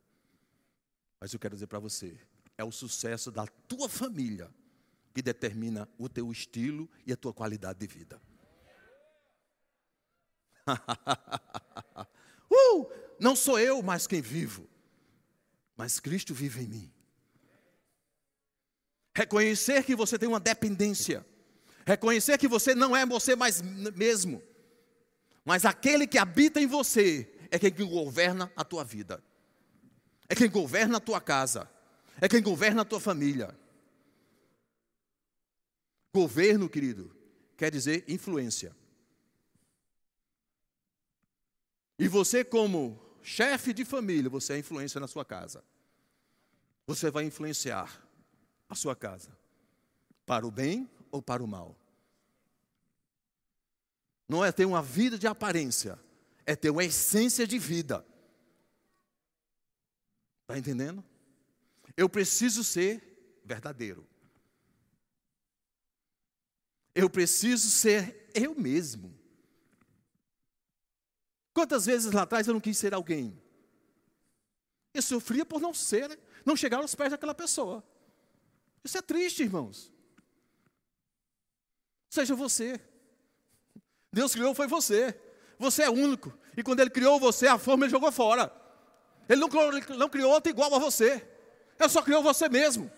Mas 1.18 1.32
eu 1.32 1.40
quero 1.40 1.54
dizer 1.54 1.68
para 1.68 1.78
você, 1.78 2.20
é 2.58 2.62
o 2.62 2.70
sucesso 2.70 3.30
da 3.30 3.46
tua 3.46 3.88
família 3.88 4.50
que 5.14 5.22
determina 5.22 5.88
o 5.96 6.06
teu 6.06 6.30
estilo 6.30 6.90
e 7.06 7.14
a 7.14 7.16
tua 7.16 7.32
qualidade 7.32 7.78
de 7.78 7.86
vida. 7.86 8.20
uh, 12.52 12.90
não 13.18 13.34
sou 13.34 13.58
eu 13.58 13.82
mais 13.82 14.06
quem 14.06 14.20
vivo, 14.20 14.68
mas 15.74 15.98
Cristo 15.98 16.34
vive 16.34 16.62
em 16.62 16.68
mim. 16.68 16.92
Reconhecer 19.14 19.84
que 19.84 19.94
você 19.94 20.18
tem 20.18 20.28
uma 20.28 20.40
dependência 20.40 21.24
Reconhecer 21.84 22.38
que 22.38 22.46
você 22.46 22.74
não 22.74 22.96
é 22.96 23.04
você 23.04 23.34
mais 23.34 23.60
mesmo, 23.60 24.42
mas 25.44 25.64
aquele 25.64 26.06
que 26.06 26.18
habita 26.18 26.60
em 26.60 26.66
você 26.66 27.28
é 27.50 27.58
quem 27.58 27.72
governa 27.72 28.52
a 28.56 28.64
tua 28.64 28.84
vida, 28.84 29.22
é 30.28 30.34
quem 30.34 30.48
governa 30.48 30.98
a 30.98 31.00
tua 31.00 31.20
casa, 31.20 31.68
é 32.20 32.28
quem 32.28 32.40
governa 32.40 32.82
a 32.82 32.84
tua 32.84 33.00
família. 33.00 33.56
Governo, 36.14 36.68
querido, 36.68 37.14
quer 37.56 37.70
dizer 37.70 38.04
influência. 38.06 38.76
E 41.98 42.06
você, 42.06 42.44
como 42.44 43.00
chefe 43.22 43.72
de 43.72 43.84
família, 43.84 44.30
você 44.30 44.54
é 44.54 44.58
influência 44.58 45.00
na 45.00 45.08
sua 45.08 45.24
casa. 45.24 45.64
Você 46.86 47.10
vai 47.10 47.24
influenciar 47.24 48.02
a 48.72 48.76
sua 48.76 48.96
casa 48.96 49.36
para 50.26 50.46
o 50.46 50.50
bem 50.50 50.90
ou 51.10 51.22
para 51.22 51.42
o 51.42 51.46
mal. 51.46 51.76
Não 54.28 54.44
é 54.44 54.50
ter 54.50 54.64
uma 54.64 54.82
vida 54.82 55.18
de 55.18 55.26
aparência, 55.26 55.98
é 56.46 56.56
ter 56.56 56.70
uma 56.70 56.84
essência 56.84 57.46
de 57.46 57.58
vida. 57.58 58.04
Está 60.42 60.58
entendendo? 60.58 61.04
Eu 61.96 62.08
preciso 62.08 62.64
ser 62.64 63.40
verdadeiro. 63.44 64.06
Eu 66.94 67.08
preciso 67.08 67.70
ser 67.70 68.30
eu 68.34 68.54
mesmo. 68.54 69.18
Quantas 71.54 71.86
vezes 71.86 72.12
lá 72.12 72.22
atrás 72.22 72.46
eu 72.46 72.54
não 72.54 72.60
quis 72.60 72.78
ser 72.78 72.94
alguém? 72.94 73.40
Eu 74.94 75.02
sofria 75.02 75.44
por 75.44 75.60
não 75.60 75.72
ser, 75.72 76.18
não 76.44 76.56
chegar 76.56 76.78
aos 76.78 76.94
pés 76.94 77.10
daquela 77.10 77.34
pessoa. 77.34 77.84
Isso 78.84 78.98
é 78.98 79.02
triste, 79.02 79.42
irmãos. 79.42 79.92
Seja 82.10 82.34
você. 82.34 82.80
Deus 84.12 84.32
criou 84.32 84.54
foi 84.54 84.66
você. 84.66 85.18
Você 85.58 85.84
é 85.84 85.90
único. 85.90 86.36
E 86.56 86.62
quando 86.62 86.80
Ele 86.80 86.90
criou 86.90 87.18
você, 87.18 87.46
a 87.46 87.58
forma 87.58 87.84
Ele 87.84 87.90
jogou 87.90 88.12
fora. 88.12 88.52
Ele 89.28 89.40
não 89.40 89.48
criou, 89.48 89.72
não 89.96 90.08
criou 90.08 90.32
outro 90.32 90.50
igual 90.50 90.74
a 90.74 90.78
você. 90.78 91.26
Ele 91.78 91.88
só 91.88 92.02
criou 92.02 92.22
você 92.22 92.48
mesmo. 92.48 92.90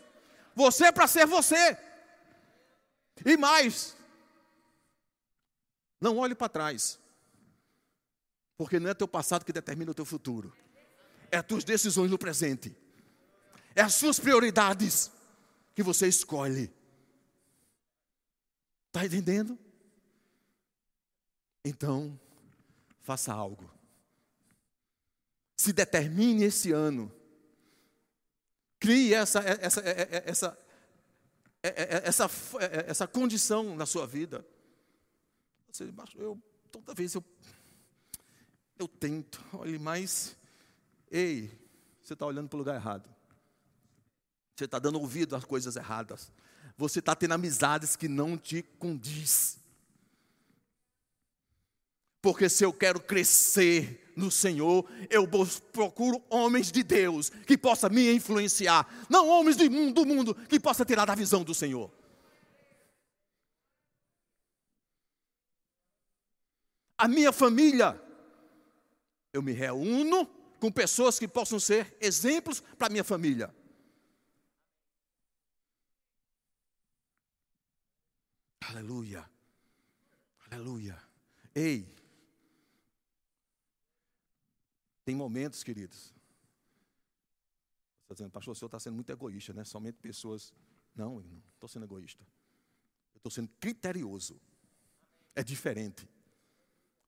Você 0.54 0.86
é 0.86 0.92
para 0.92 1.06
ser 1.06 1.26
você. 1.26 1.76
E 3.24 3.36
mais, 3.36 3.96
não 6.00 6.18
olhe 6.18 6.34
para 6.34 6.48
trás. 6.48 6.98
Porque 8.56 8.78
não 8.78 8.90
é 8.90 8.94
teu 8.94 9.08
passado 9.08 9.44
que 9.44 9.52
determina 9.52 9.90
o 9.90 9.94
teu 9.94 10.04
futuro. 10.04 10.52
É 11.30 11.38
as 11.38 11.46
tuas 11.46 11.64
decisões 11.64 12.10
no 12.10 12.18
presente. 12.18 12.76
É 13.74 13.82
as 13.82 13.94
suas 13.94 14.18
prioridades 14.18 15.10
que 15.74 15.82
você 15.82 16.06
escolhe. 16.06 16.72
Está 18.86 19.04
entendendo? 19.04 19.58
Então, 21.64 22.18
faça 23.02 23.32
algo. 23.32 23.68
Se 25.56 25.72
determine 25.72 26.44
esse 26.44 26.72
ano. 26.72 27.12
Crie 28.78 29.14
essa, 29.14 29.40
essa, 29.40 29.80
essa, 29.80 30.58
essa, 31.62 32.30
essa 32.86 33.08
condição 33.08 33.74
na 33.74 33.86
sua 33.86 34.06
vida. 34.06 34.46
Eu, 36.14 36.40
toda 36.70 36.94
vez 36.94 37.14
eu, 37.14 37.24
eu 38.78 38.86
tento, 38.86 39.42
olhe, 39.54 39.78
mas, 39.78 40.36
ei, 41.10 41.50
você 42.00 42.12
está 42.12 42.26
olhando 42.26 42.48
para 42.48 42.56
o 42.56 42.58
lugar 42.58 42.76
errado. 42.76 43.12
Você 44.56 44.64
está 44.66 44.78
dando 44.78 45.00
ouvido 45.00 45.34
às 45.34 45.44
coisas 45.44 45.76
erradas 45.76 46.30
você 46.76 46.98
está 46.98 47.14
tendo 47.14 47.34
amizades 47.34 47.96
que 47.96 48.08
não 48.08 48.36
te 48.36 48.62
condiz. 48.62 49.58
Porque 52.20 52.48
se 52.48 52.64
eu 52.64 52.72
quero 52.72 53.00
crescer 53.00 54.12
no 54.16 54.30
Senhor, 54.30 54.88
eu 55.10 55.28
procuro 55.72 56.22
homens 56.30 56.72
de 56.72 56.82
Deus 56.82 57.30
que 57.30 57.56
possam 57.56 57.90
me 57.90 58.12
influenciar, 58.12 58.88
não 59.08 59.28
homens 59.28 59.56
do 59.56 59.70
mundo, 59.70 59.92
do 59.92 60.06
mundo 60.06 60.34
que 60.34 60.58
possam 60.58 60.86
tirar 60.86 61.04
da 61.04 61.14
visão 61.14 61.44
do 61.44 61.54
Senhor. 61.54 61.90
A 66.96 67.06
minha 67.06 67.32
família, 67.32 68.00
eu 69.32 69.42
me 69.42 69.52
reúno 69.52 70.26
com 70.58 70.72
pessoas 70.72 71.18
que 71.18 71.28
possam 71.28 71.60
ser 71.60 71.94
exemplos 72.00 72.60
para 72.78 72.86
a 72.86 72.90
minha 72.90 73.04
família. 73.04 73.54
Aleluia. 78.68 79.28
Aleluia. 80.50 81.00
Ei. 81.54 81.86
Tem 85.04 85.14
momentos, 85.14 85.62
queridos. 85.62 86.14
Está 88.02 88.14
dizendo, 88.14 88.30
pastor, 88.30 88.52
o 88.52 88.54
senhor 88.54 88.68
está 88.68 88.80
sendo 88.80 88.94
muito 88.94 89.10
egoísta, 89.10 89.52
né? 89.52 89.64
Somente 89.64 89.96
pessoas. 89.96 90.52
Não, 90.94 91.20
não 91.20 91.42
estou 91.54 91.68
sendo 91.68 91.84
egoísta. 91.84 92.24
Eu 93.14 93.18
estou 93.18 93.30
sendo 93.30 93.48
criterioso. 93.60 94.40
É 95.34 95.42
diferente. 95.42 96.08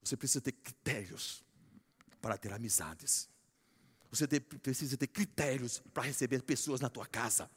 Você 0.03 0.17
precisa 0.17 0.41
ter 0.41 0.53
critérios 0.53 1.45
para 2.21 2.37
ter 2.37 2.53
amizades. 2.53 3.29
Você 4.11 4.27
ter, 4.27 4.41
precisa 4.41 4.97
ter 4.97 5.07
critérios 5.07 5.81
para 5.93 6.03
receber 6.03 6.43
pessoas 6.43 6.81
na 6.81 6.89
tua 6.89 7.07
casa. 7.07 7.51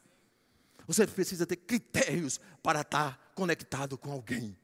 Você 0.87 1.05
precisa 1.05 1.45
ter 1.45 1.57
critérios 1.57 2.39
para 2.63 2.81
estar 2.81 3.28
conectado 3.39 3.97
com 3.97 4.11
alguém. 4.11 4.59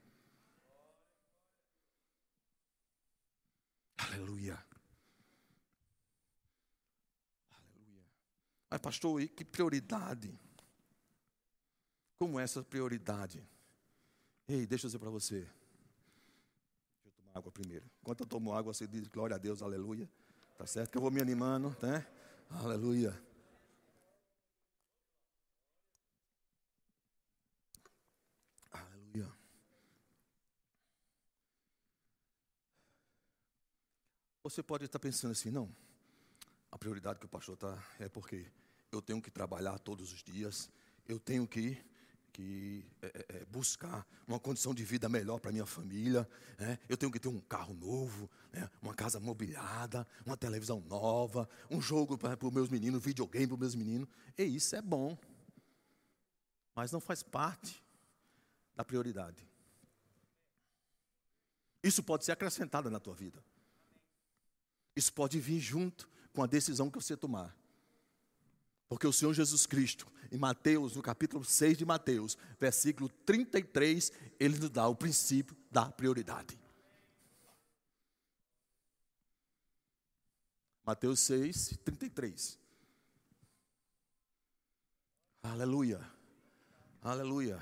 Aleluia. 3.97 4.61
Aleluia. 7.49 8.03
Mas, 8.69 8.81
pastor, 8.81 9.21
e 9.21 9.29
que 9.29 9.45
prioridade? 9.45 10.37
Como 12.19 12.37
é 12.37 12.43
essa 12.43 12.61
prioridade? 12.61 13.41
Ei, 14.45 14.67
deixa 14.67 14.87
eu 14.87 14.89
dizer 14.89 14.99
para 14.99 15.09
você. 15.09 15.39
Deixa 15.39 15.49
eu 17.05 17.11
tomar 17.13 17.37
água 17.37 17.51
primeiro. 17.53 17.89
Enquanto 18.01 18.19
eu 18.21 18.27
tomo 18.27 18.53
água, 18.53 18.73
você 18.73 18.85
diz 18.85 19.07
glória 19.07 19.37
a 19.37 19.39
Deus, 19.39 19.61
aleluia. 19.61 20.09
Tá 20.57 20.67
certo 20.67 20.91
que 20.91 20.97
eu 20.97 21.01
vou 21.01 21.11
me 21.11 21.21
animando, 21.21 21.73
né? 21.81 22.05
Aleluia. 22.49 23.24
Você 34.45 34.61
pode 34.61 34.85
estar 34.85 34.99
pensando 34.99 35.31
assim, 35.31 35.49
não, 35.49 35.67
a 36.71 36.77
prioridade 36.77 37.17
que 37.17 37.25
o 37.25 37.27
pastor 37.27 37.55
está 37.55 37.83
é 37.99 38.07
porque 38.07 38.45
eu 38.91 39.01
tenho 39.01 39.19
que 39.19 39.31
trabalhar 39.31 39.79
todos 39.79 40.13
os 40.13 40.21
dias, 40.21 40.69
eu 41.07 41.19
tenho 41.19 41.47
que, 41.47 41.83
que 42.31 42.85
é, 43.01 43.07
é, 43.07 43.37
é 43.37 43.45
buscar 43.45 44.05
uma 44.27 44.39
condição 44.39 44.71
de 44.71 44.83
vida 44.85 45.09
melhor 45.09 45.39
para 45.39 45.51
minha 45.51 45.65
família. 45.65 46.29
Né? 46.59 46.77
Eu 46.87 46.95
tenho 46.95 47.11
que 47.11 47.19
ter 47.19 47.27
um 47.27 47.39
carro 47.39 47.73
novo, 47.73 48.29
né? 48.53 48.69
uma 48.83 48.93
casa 48.93 49.19
mobiliada, 49.19 50.07
uma 50.23 50.37
televisão 50.37 50.79
nova, 50.79 51.49
um 51.67 51.81
jogo 51.81 52.15
para 52.15 52.37
os 52.39 52.53
meus 52.53 52.69
meninos, 52.69 53.03
videogame 53.03 53.47
para 53.47 53.55
os 53.55 53.59
meus 53.59 53.73
meninos. 53.73 54.07
E 54.37 54.43
isso 54.43 54.75
é 54.75 54.81
bom, 54.81 55.17
mas 56.75 56.91
não 56.91 56.99
faz 56.99 57.23
parte 57.23 57.83
da 58.75 58.85
prioridade. 58.85 59.43
Isso 61.81 62.03
pode 62.03 62.25
ser 62.25 62.33
acrescentado 62.33 62.91
na 62.91 62.99
tua 62.99 63.15
vida. 63.15 63.43
Isso 64.95 65.11
pode 65.11 65.39
vir 65.39 65.59
junto 65.59 66.09
com 66.33 66.43
a 66.43 66.47
decisão 66.47 66.89
que 66.89 67.01
você 67.01 67.17
tomar. 67.17 67.55
Porque 68.87 69.07
o 69.07 69.13
Senhor 69.13 69.33
Jesus 69.33 69.65
Cristo, 69.65 70.07
em 70.31 70.37
Mateus, 70.37 70.95
no 70.95 71.01
capítulo 71.01 71.43
6 71.43 71.77
de 71.77 71.85
Mateus, 71.85 72.37
versículo 72.59 73.09
33, 73.25 74.11
ele 74.39 74.57
nos 74.57 74.69
dá 74.69 74.87
o 74.87 74.95
princípio 74.95 75.55
da 75.71 75.91
prioridade. 75.91 76.57
Mateus 80.85 81.19
6, 81.21 81.79
33. 81.83 82.59
Aleluia. 85.41 85.99
Aleluia. 87.01 87.59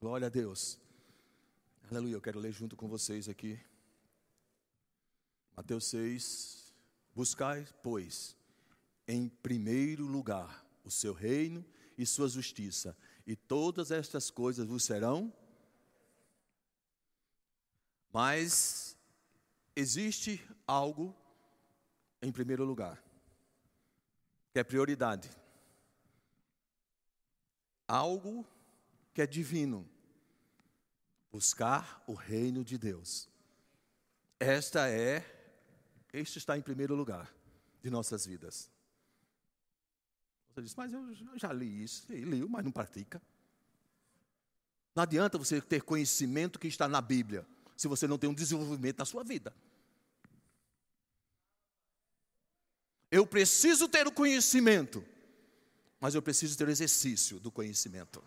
Glória 0.00 0.28
a 0.28 0.30
Deus. 0.30 0.78
Aleluia. 1.90 2.14
Eu 2.14 2.20
quero 2.20 2.38
ler 2.38 2.52
junto 2.52 2.76
com 2.76 2.88
vocês 2.88 3.28
aqui. 3.28 3.58
Mateus 5.56 5.86
6, 5.86 6.74
Buscai, 7.14 7.66
pois, 7.82 8.36
em 9.06 9.28
primeiro 9.28 10.04
lugar 10.04 10.66
o 10.82 10.90
seu 10.90 11.12
reino 11.12 11.64
e 11.96 12.04
sua 12.04 12.28
justiça, 12.28 12.96
e 13.26 13.36
todas 13.36 13.90
estas 13.90 14.30
coisas 14.30 14.66
vos 14.66 14.84
serão. 14.84 15.32
Mas 18.12 18.96
existe 19.76 20.44
algo 20.66 21.14
em 22.20 22.32
primeiro 22.32 22.64
lugar, 22.64 23.02
que 24.52 24.58
é 24.58 24.64
prioridade. 24.64 25.30
Algo 27.86 28.46
que 29.12 29.22
é 29.22 29.26
divino. 29.26 29.88
Buscar 31.30 32.02
o 32.06 32.14
reino 32.14 32.64
de 32.64 32.78
Deus. 32.78 33.28
Esta 34.38 34.88
é 34.88 35.33
este 36.14 36.38
está 36.38 36.56
em 36.56 36.62
primeiro 36.62 36.94
lugar 36.94 37.28
de 37.82 37.90
nossas 37.90 38.24
vidas. 38.24 38.70
Você 40.48 40.62
diz, 40.62 40.74
mas 40.76 40.92
eu 40.92 41.12
já 41.36 41.52
li 41.52 41.82
isso, 41.82 42.06
li, 42.08 42.48
mas 42.48 42.64
não 42.64 42.70
pratica. 42.70 43.20
Não 44.94 45.02
adianta 45.02 45.36
você 45.36 45.60
ter 45.60 45.82
conhecimento 45.82 46.56
que 46.56 46.68
está 46.68 46.86
na 46.86 47.00
Bíblia, 47.00 47.44
se 47.76 47.88
você 47.88 48.06
não 48.06 48.16
tem 48.16 48.30
um 48.30 48.34
desenvolvimento 48.34 48.98
na 48.98 49.04
sua 49.04 49.24
vida. 49.24 49.52
Eu 53.10 53.26
preciso 53.26 53.88
ter 53.88 54.06
o 54.06 54.12
conhecimento, 54.12 55.04
mas 55.98 56.14
eu 56.14 56.22
preciso 56.22 56.56
ter 56.56 56.68
o 56.68 56.70
exercício 56.70 57.40
do 57.40 57.50
conhecimento. 57.50 58.22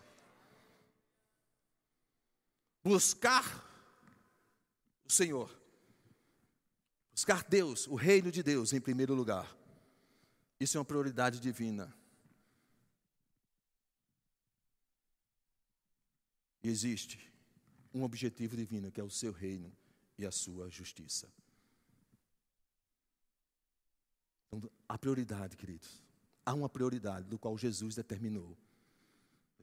Buscar 2.84 3.66
o 5.06 5.10
Senhor 5.10 5.57
Buscar 7.18 7.42
Deus, 7.42 7.88
o 7.88 7.96
reino 7.96 8.30
de 8.30 8.44
Deus 8.44 8.72
em 8.72 8.80
primeiro 8.80 9.12
lugar. 9.12 9.52
Isso 10.60 10.76
é 10.76 10.78
uma 10.78 10.84
prioridade 10.84 11.40
divina. 11.40 11.92
E 16.62 16.68
existe 16.68 17.18
um 17.92 18.04
objetivo 18.04 18.54
divino, 18.56 18.92
que 18.92 19.00
é 19.00 19.02
o 19.02 19.10
seu 19.10 19.32
reino 19.32 19.76
e 20.16 20.24
a 20.24 20.30
sua 20.30 20.70
justiça. 20.70 21.28
Então, 24.52 24.70
a 24.88 24.96
prioridade, 24.96 25.56
queridos. 25.56 26.00
Há 26.46 26.54
uma 26.54 26.68
prioridade 26.68 27.26
do 27.26 27.36
qual 27.36 27.58
Jesus 27.58 27.96
determinou. 27.96 28.56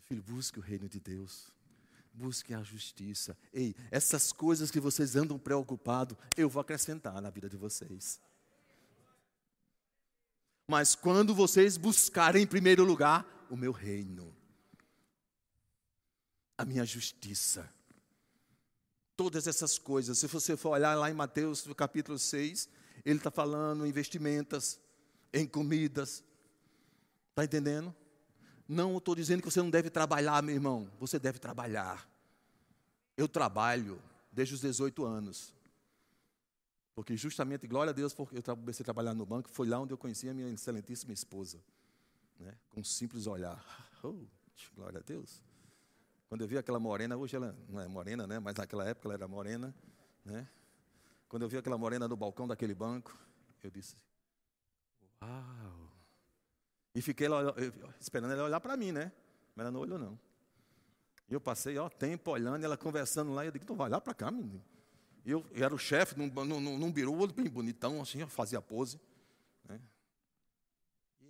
Filho, 0.04 0.22
busque 0.22 0.60
o 0.60 0.62
reino 0.62 0.89
de 0.89 1.00
Deus 1.00 1.55
busque 2.15 2.54
a 2.54 2.63
justiça. 2.63 3.38
Ei, 3.54 3.75
essas 3.91 4.32
coisas 4.32 4.71
que 4.71 4.80
vocês 4.80 5.15
andam 5.15 5.38
preocupados, 5.38 6.17
eu 6.38 6.49
vou 6.49 6.62
acrescentar 6.62 7.21
na 7.21 7.30
vida 7.30 7.49
de 7.49 7.58
vocês. 7.58 8.19
Mas 10.67 10.95
quando 10.95 11.36
vocês 11.36 11.78
buscarem 11.78 12.43
em 12.43 12.47
primeiro 12.47 12.84
lugar 12.84 13.45
o 13.49 13.58
meu 13.58 13.71
reino, 13.71 14.36
a 16.58 16.65
minha 16.65 16.86
justiça, 16.86 17.69
todas 19.15 19.45
essas 19.45 19.78
coisas, 19.78 20.17
se 20.17 20.28
você 20.28 20.58
for 20.58 20.69
olhar 20.69 20.95
lá 20.95 21.12
em 21.12 21.13
Mateus 21.13 21.65
no 21.65 21.75
capítulo 21.75 22.17
6, 22.17 22.69
ele 23.04 23.19
está 23.19 23.30
falando 23.30 23.86
em 23.86 23.91
vestimentas, 23.91 24.80
em 25.34 25.45
comidas, 25.45 26.23
está 27.30 27.43
entendendo? 27.43 27.93
Não 28.67 28.97
estou 28.97 29.15
dizendo 29.15 29.41
que 29.41 29.49
você 29.49 29.62
não 29.62 29.69
deve 29.69 29.89
trabalhar, 29.89 30.41
meu 30.41 30.56
irmão. 30.56 30.89
Você 30.99 31.19
deve 31.19 31.39
trabalhar. 31.39 32.08
Eu 33.15 33.28
trabalho 33.28 34.01
desde 34.32 34.56
os 34.56 34.62
18 34.62 35.06
anos. 35.06 35.54
Porque 36.95 37.15
justamente, 37.15 37.67
glória 37.67 37.91
a 37.91 37.93
Deus, 37.93 38.13
porque 38.13 38.38
eu 38.38 38.43
comecei 38.43 38.84
a 38.84 38.86
trabalhar 38.86 39.13
no 39.13 39.25
banco, 39.25 39.49
foi 39.49 39.67
lá 39.67 39.80
onde 39.80 39.93
eu 39.93 39.97
conheci 39.97 40.30
a 40.30 40.34
minha 40.34 40.49
excelentíssima 40.49 41.13
esposa. 41.13 41.60
Né? 42.39 42.54
Com 42.69 42.82
um 42.82 42.84
simples 42.84 43.28
olhar. 43.28 43.63
Oh, 44.04 44.13
glória 44.75 44.99
a 44.99 45.01
Deus. 45.01 45.41
Quando 46.30 46.41
eu 46.41 46.47
vi 46.47 46.60
aquela 46.60 46.80
morena, 46.80 47.17
hoje 47.17 47.36
ela 47.36 47.58
não 47.67 47.82
é 47.82 47.88
morena, 47.88 48.28
né? 48.28 48.38
mas 48.38 48.54
naquela 48.54 48.88
época 48.88 49.08
ela 49.08 49.15
era 49.15 49.28
morena. 49.28 49.73
Né? 50.23 50.47
Quando 51.28 51.41
eu 51.41 51.49
vi 51.49 51.58
aquela 51.58 51.75
morena 51.75 52.08
no 52.08 52.15
balcão 52.15 52.47
daquele 52.47 52.75
banco, 52.75 53.17
eu 53.63 53.71
disse: 53.71 53.95
Uau! 55.19 55.85
E 56.95 57.01
fiquei 57.01 57.27
lá, 57.27 57.53
esperando 57.99 58.31
ela 58.31 58.45
olhar 58.45 58.62
para 58.62 58.77
mim, 58.77 58.93
né? 58.93 59.12
Mas 59.53 59.65
ela 59.65 59.71
não 59.71 59.81
olhou, 59.81 59.99
não. 59.99 60.17
E 61.29 61.34
eu 61.34 61.41
passei, 61.41 61.77
ó, 61.77 61.89
tempo 61.89 62.31
olhando, 62.31 62.63
ela 62.63 62.77
conversando 62.77 63.34
lá, 63.34 63.43
e 63.43 63.49
eu 63.49 63.51
digo, 63.51 63.65
então 63.65 63.75
vai 63.75 63.89
lá 63.89 63.99
para 63.99 64.13
cá, 64.13 64.31
menino. 64.31 64.63
E 65.25 65.31
eu, 65.31 65.45
eu, 65.51 65.65
era 65.65 65.75
o 65.75 65.77
chefe 65.77 66.17
num, 66.17 66.27
num, 66.27 66.77
num 66.77 66.91
birô, 66.91 67.27
bem 67.27 67.49
bonitão, 67.49 68.01
assim, 68.01 68.21
eu 68.21 68.27
fazia 68.29 68.62
pose. 68.62 68.99
Né? 69.67 69.81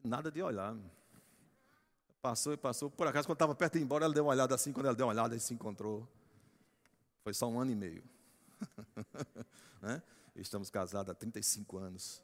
E 0.04 0.08
nada 0.08 0.30
de 0.30 0.42
olhar. 0.42 0.78
Passou 2.22 2.54
e 2.54 2.58
passou. 2.58 2.92
Por 2.92 3.08
acaso, 3.08 3.28
quando 3.28 3.36
estava 3.36 3.56
perto 3.56 3.74
de 3.74 3.80
ir 3.80 3.84
embora, 3.84 4.06
ela 4.06 4.14
deu 4.14 4.26
uma 4.26 4.32
olhada 4.32 4.54
assim, 4.54 4.72
quando 4.72 4.86
ela 4.86 4.96
deu 4.96 5.08
uma 5.08 5.14
olhada, 5.14 5.34
gente 5.34 5.48
se 5.48 5.54
encontrou. 5.54 6.08
Foi 7.24 7.34
só 7.34 7.48
um 7.50 7.60
ano 7.60 7.72
e 7.72 7.76
meio. 7.76 8.04
né? 9.82 10.04
Estamos 10.36 10.70
casados 10.70 11.10
há 11.10 11.16
35 11.16 11.78
anos. 11.78 12.22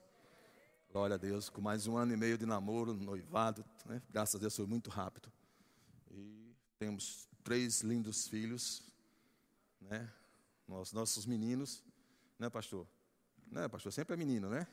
Glória 0.92 1.14
a 1.14 1.18
Deus, 1.18 1.48
com 1.48 1.62
mais 1.62 1.88
um 1.88 1.96
ano 1.96 2.14
e 2.14 2.18
meio 2.18 2.38
de 2.38 2.46
namoro, 2.46 2.94
noivado, 2.94 3.64
né? 3.86 4.02
graças 4.10 4.36
a 4.36 4.40
Deus 4.40 4.54
foi 4.54 4.66
muito 4.66 4.90
rápido. 4.90 5.32
E 6.12 6.54
temos 6.78 7.30
três 7.46 7.80
lindos 7.80 8.28
filhos, 8.28 8.84
né? 9.80 10.12
Nossos, 10.68 10.92
nossos 10.92 11.26
meninos, 11.26 11.82
né, 12.38 12.50
pastor? 12.50 12.86
Né, 13.50 13.70
pastor? 13.70 13.94
Sempre 13.94 14.16
é 14.16 14.18
menino, 14.18 14.50
né? 14.50 14.68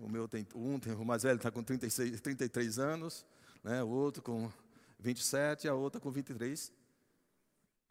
O 0.00 0.08
meu 0.08 0.26
tem 0.26 0.46
um, 0.54 0.80
tem, 0.80 0.94
o 0.94 1.04
mais 1.04 1.22
velho 1.22 1.36
está 1.36 1.50
com 1.50 1.62
36, 1.62 2.18
33 2.22 2.78
anos, 2.78 3.26
né? 3.62 3.82
O 3.82 3.88
outro 3.88 4.22
com 4.22 4.50
27, 4.98 5.68
a 5.68 5.74
outra 5.74 6.00
com 6.00 6.10
23, 6.10 6.72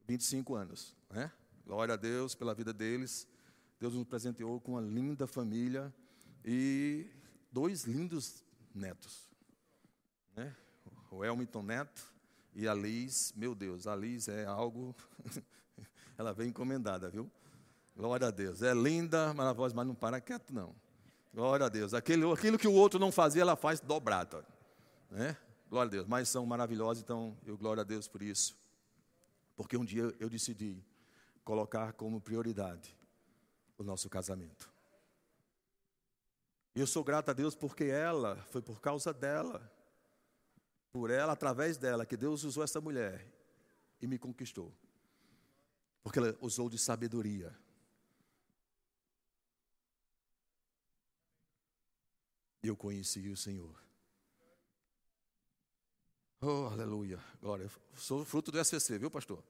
25 0.08 0.56
anos, 0.56 0.96
né? 1.12 1.32
Glória 1.64 1.94
a 1.94 1.98
Deus 1.98 2.34
pela 2.34 2.56
vida 2.56 2.74
deles. 2.74 3.28
Deus 3.80 3.94
nos 3.94 4.08
presenteou 4.08 4.60
com 4.60 4.72
uma 4.72 4.82
linda 4.82 5.28
família 5.28 5.94
e 6.44 7.08
dois 7.56 7.86
lindos 7.86 8.44
netos. 8.74 9.30
Né? 10.36 10.54
O 11.10 11.24
Elmiton 11.24 11.64
Neto 11.64 12.14
e 12.54 12.68
a 12.68 12.74
Liz, 12.74 13.34
meu 13.34 13.56
Deus, 13.56 13.88
a 13.88 13.96
Liz 13.96 14.28
é 14.28 14.44
algo. 14.44 14.94
ela 16.20 16.34
vem 16.34 16.50
encomendada, 16.50 17.10
viu? 17.10 17.32
Glória 17.96 18.28
a 18.28 18.32
Deus. 18.32 18.62
É 18.62 18.74
linda, 18.74 19.34
maravilhosa, 19.34 19.74
mas 19.74 19.88
não 19.88 19.96
para 19.96 20.20
quieto, 20.20 20.54
não. 20.54 20.76
Glória 21.34 21.68
a 21.68 21.70
Deus. 21.70 21.94
Aquilo, 21.94 22.34
aquilo 22.34 22.58
que 22.58 22.68
o 22.68 22.74
outro 22.74 23.00
não 23.00 23.10
fazia, 23.10 23.44
ela 23.44 23.56
faz 23.56 23.80
dobrado. 23.80 24.46
Né? 25.10 25.38
Glória 25.70 25.88
a 25.88 25.92
Deus. 25.92 26.08
Mas 26.08 26.28
são 26.28 26.46
maravilhosos, 26.46 27.02
então 27.02 27.38
eu 27.46 27.58
glória 27.58 27.82
a 27.82 27.86
Deus 27.86 28.06
por 28.06 28.22
isso. 28.22 28.58
Porque 29.56 29.78
um 29.78 29.86
dia 29.86 30.14
eu 30.20 30.30
decidi 30.30 30.84
colocar 31.46 31.94
como 31.94 32.20
prioridade 32.20 32.94
o 33.78 33.84
nosso 33.84 34.10
casamento. 34.10 34.75
E 36.76 36.80
eu 36.82 36.88
sou 36.88 37.04
grato 37.04 37.30
a 37.30 37.34
Deus 37.34 37.56
porque 37.56 37.86
ela, 37.86 38.36
foi 38.52 38.62
por 38.62 38.82
causa 38.82 39.14
dela, 39.14 39.72
por 40.92 41.10
ela, 41.10 41.32
através 41.32 41.78
dela, 41.78 42.06
que 42.06 42.18
Deus 42.18 42.44
usou 42.44 42.64
essa 42.64 42.82
mulher 42.82 43.26
e 44.02 44.08
me 44.08 44.20
conquistou. 44.20 44.74
Porque 46.04 46.20
ela 46.20 46.38
usou 46.42 46.70
de 46.70 46.78
sabedoria. 46.78 47.58
E 52.62 52.68
eu 52.68 52.76
conheci 52.76 53.30
o 53.30 53.38
Senhor. 53.38 53.82
Oh, 56.42 56.68
aleluia. 56.72 57.24
Glória. 57.42 57.72
Sou 57.96 58.26
fruto 58.26 58.52
do 58.52 58.64
SCC, 58.64 59.00
viu, 59.00 59.10
pastor? 59.10 59.44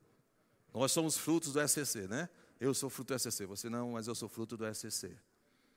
Nós 0.72 0.92
somos 0.92 1.16
frutos 1.16 1.52
do 1.52 1.68
SCC, 1.68 2.06
né? 2.06 2.28
Eu 2.60 2.72
sou 2.72 2.88
fruto 2.88 3.12
do 3.12 3.18
SCC. 3.18 3.46
Você 3.46 3.68
não, 3.68 3.92
mas 3.92 4.06
eu 4.06 4.14
sou 4.14 4.28
fruto 4.28 4.56
do 4.56 4.64
SCC. 4.72 5.18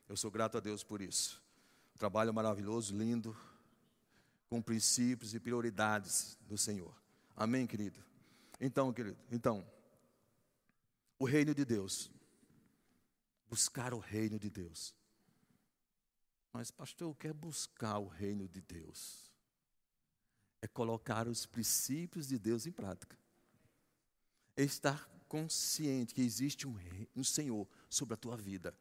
Eu 0.09 0.17
sou 0.17 0.31
grato 0.31 0.57
a 0.57 0.59
Deus 0.59 0.83
por 0.83 1.01
isso. 1.01 1.39
Trabalho 1.95 2.33
maravilhoso, 2.33 2.97
lindo, 2.97 3.37
com 4.49 4.59
princípios 4.59 5.35
e 5.35 5.39
prioridades 5.39 6.35
do 6.47 6.57
Senhor. 6.57 6.91
Amém, 7.35 7.67
querido? 7.67 8.03
Então, 8.59 8.91
querido, 8.91 9.17
então, 9.31 9.63
o 11.19 11.25
reino 11.25 11.53
de 11.53 11.63
Deus. 11.63 12.11
Buscar 13.47 13.93
o 13.93 13.99
reino 13.99 14.39
de 14.39 14.49
Deus. 14.49 14.95
Mas, 16.51 16.71
pastor, 16.71 17.09
eu 17.09 17.15
quero 17.15 17.35
buscar 17.35 17.99
o 17.99 18.07
reino 18.07 18.47
de 18.47 18.61
Deus. 18.61 19.31
É 20.59 20.67
colocar 20.67 21.27
os 21.27 21.45
princípios 21.45 22.27
de 22.27 22.39
Deus 22.39 22.65
em 22.65 22.71
prática. 22.71 23.15
É 24.57 24.63
estar 24.63 25.07
consciente 25.27 26.15
que 26.15 26.21
existe 26.21 26.67
um, 26.67 26.73
rei, 26.73 27.07
um 27.15 27.23
Senhor 27.23 27.67
sobre 27.87 28.15
a 28.15 28.17
tua 28.17 28.35
vida. 28.35 28.75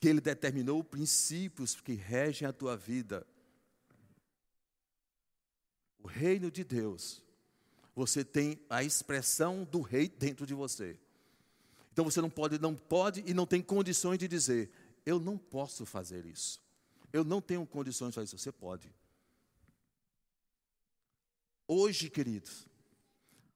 Que 0.00 0.08
Ele 0.08 0.20
determinou 0.20 0.82
princípios 0.84 1.80
que 1.80 1.94
regem 1.94 2.46
a 2.46 2.52
tua 2.52 2.76
vida. 2.76 3.26
O 5.98 6.06
reino 6.06 6.50
de 6.50 6.64
Deus. 6.64 7.22
Você 7.94 8.24
tem 8.24 8.60
a 8.70 8.84
expressão 8.84 9.64
do 9.64 9.80
rei 9.80 10.08
dentro 10.08 10.46
de 10.46 10.54
você. 10.54 10.98
Então 11.92 12.04
você 12.04 12.20
não 12.20 12.30
pode, 12.30 12.58
não 12.60 12.76
pode 12.76 13.24
e 13.26 13.34
não 13.34 13.44
tem 13.44 13.60
condições 13.60 14.18
de 14.18 14.28
dizer, 14.28 14.70
eu 15.04 15.18
não 15.18 15.36
posso 15.36 15.84
fazer 15.84 16.26
isso. 16.26 16.60
Eu 17.12 17.24
não 17.24 17.40
tenho 17.40 17.66
condições 17.66 18.10
de 18.10 18.14
fazer 18.14 18.26
isso. 18.26 18.38
Você 18.38 18.52
pode. 18.52 18.94
Hoje, 21.66 22.08
queridos, 22.08 22.68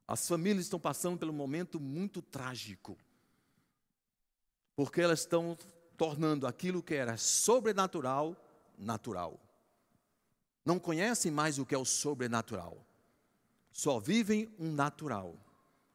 as 0.09 0.27
famílias 0.27 0.65
estão 0.67 0.81
passando 0.81 1.25
um 1.31 1.33
momento 1.33 1.79
muito 1.79 2.21
trágico. 2.21 2.99
Porque 4.75 5.01
elas 5.01 5.21
estão 5.21 5.57
tornando 6.03 6.49
aquilo 6.49 6.83
que 6.83 6.95
era 6.95 7.17
sobrenatural, 7.17 8.37
natural. 8.77 9.41
Não 10.65 10.77
conhecem 10.77 11.31
mais 11.31 11.61
o 11.61 11.65
que 11.65 11.77
é 11.77 11.79
o 11.79 11.85
sobrenatural. 11.85 12.85
Só 13.71 14.01
vivem 14.01 14.53
um 14.59 14.73
natural, 14.73 15.39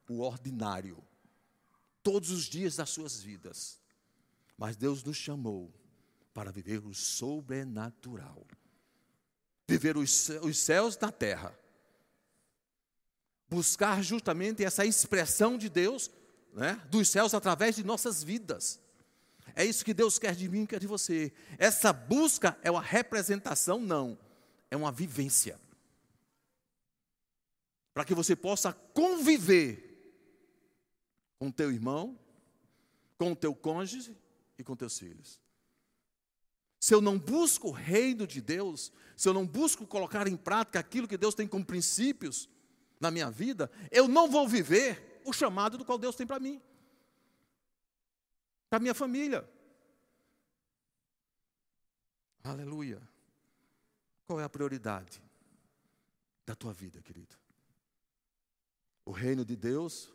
o 0.07 0.21
ordinário, 0.21 1.03
todos 2.01 2.31
os 2.31 2.45
dias 2.45 2.77
das 2.77 2.89
suas 2.89 3.21
vidas. 3.21 3.81
Mas 4.57 4.77
Deus 4.77 5.03
nos 5.03 5.17
chamou 5.17 5.73
para 6.33 6.53
viver 6.53 6.85
o 6.85 6.93
sobrenatural. 6.93 8.47
Viver 9.67 9.97
os, 9.97 10.29
os 10.41 10.57
céus 10.57 10.97
na 10.97 11.11
terra. 11.11 11.53
Buscar 13.49 14.01
justamente 14.01 14.63
essa 14.63 14.85
expressão 14.85 15.57
de 15.57 15.67
Deus, 15.67 16.09
né, 16.53 16.81
dos 16.89 17.09
céus 17.09 17.33
através 17.33 17.75
de 17.75 17.83
nossas 17.83 18.23
vidas. 18.23 18.86
É 19.57 19.65
isso 19.65 19.83
que 19.83 19.93
Deus 19.93 20.19
quer 20.19 20.35
de 20.35 20.47
mim, 20.47 20.67
quer 20.67 20.79
de 20.79 20.85
você. 20.85 21.33
Essa 21.57 21.91
busca 21.91 22.55
é 22.61 22.69
uma 22.69 22.81
representação, 22.81 23.79
não, 23.79 24.15
é 24.69 24.77
uma 24.77 24.91
vivência. 24.91 25.59
Para 27.91 28.05
que 28.05 28.13
você 28.13 28.35
possa 28.35 28.71
conviver 28.71 29.83
com 31.39 31.49
teu 31.49 31.71
irmão, 31.71 32.19
com 33.17 33.31
o 33.31 33.35
teu 33.35 33.55
cônjuge, 33.55 34.15
e 34.57 34.63
com 34.63 34.75
teus 34.75 34.97
filhos. 34.97 35.39
Se 36.79 36.93
eu 36.93 37.01
não 37.01 37.17
busco 37.17 37.69
o 37.69 37.71
reino 37.71 38.27
de 38.27 38.41
Deus, 38.41 38.91
se 39.15 39.27
eu 39.27 39.33
não 39.33 39.45
busco 39.45 39.85
colocar 39.85 40.27
em 40.27 40.37
prática 40.37 40.79
aquilo 40.79 41.07
que 41.07 41.17
Deus 41.17 41.35
tem 41.35 41.47
como 41.47 41.65
princípios 41.65 42.49
na 42.99 43.09
minha 43.11 43.29
vida, 43.29 43.71
eu 43.91 44.07
não 44.07 44.29
vou 44.29 44.47
viver 44.47 45.21
o 45.25 45.33
chamado 45.33 45.77
do 45.77 45.85
qual 45.85 45.97
Deus 45.97 46.15
tem 46.15 46.25
para 46.25 46.39
mim, 46.39 46.61
para 48.69 48.79
minha 48.79 48.93
família. 48.93 49.47
Aleluia. 52.43 53.01
Qual 54.25 54.39
é 54.39 54.43
a 54.43 54.49
prioridade 54.49 55.21
da 56.45 56.55
tua 56.55 56.73
vida, 56.73 57.01
querido? 57.01 57.35
O 59.05 59.11
reino 59.11 59.45
de 59.45 59.55
Deus 59.55 60.11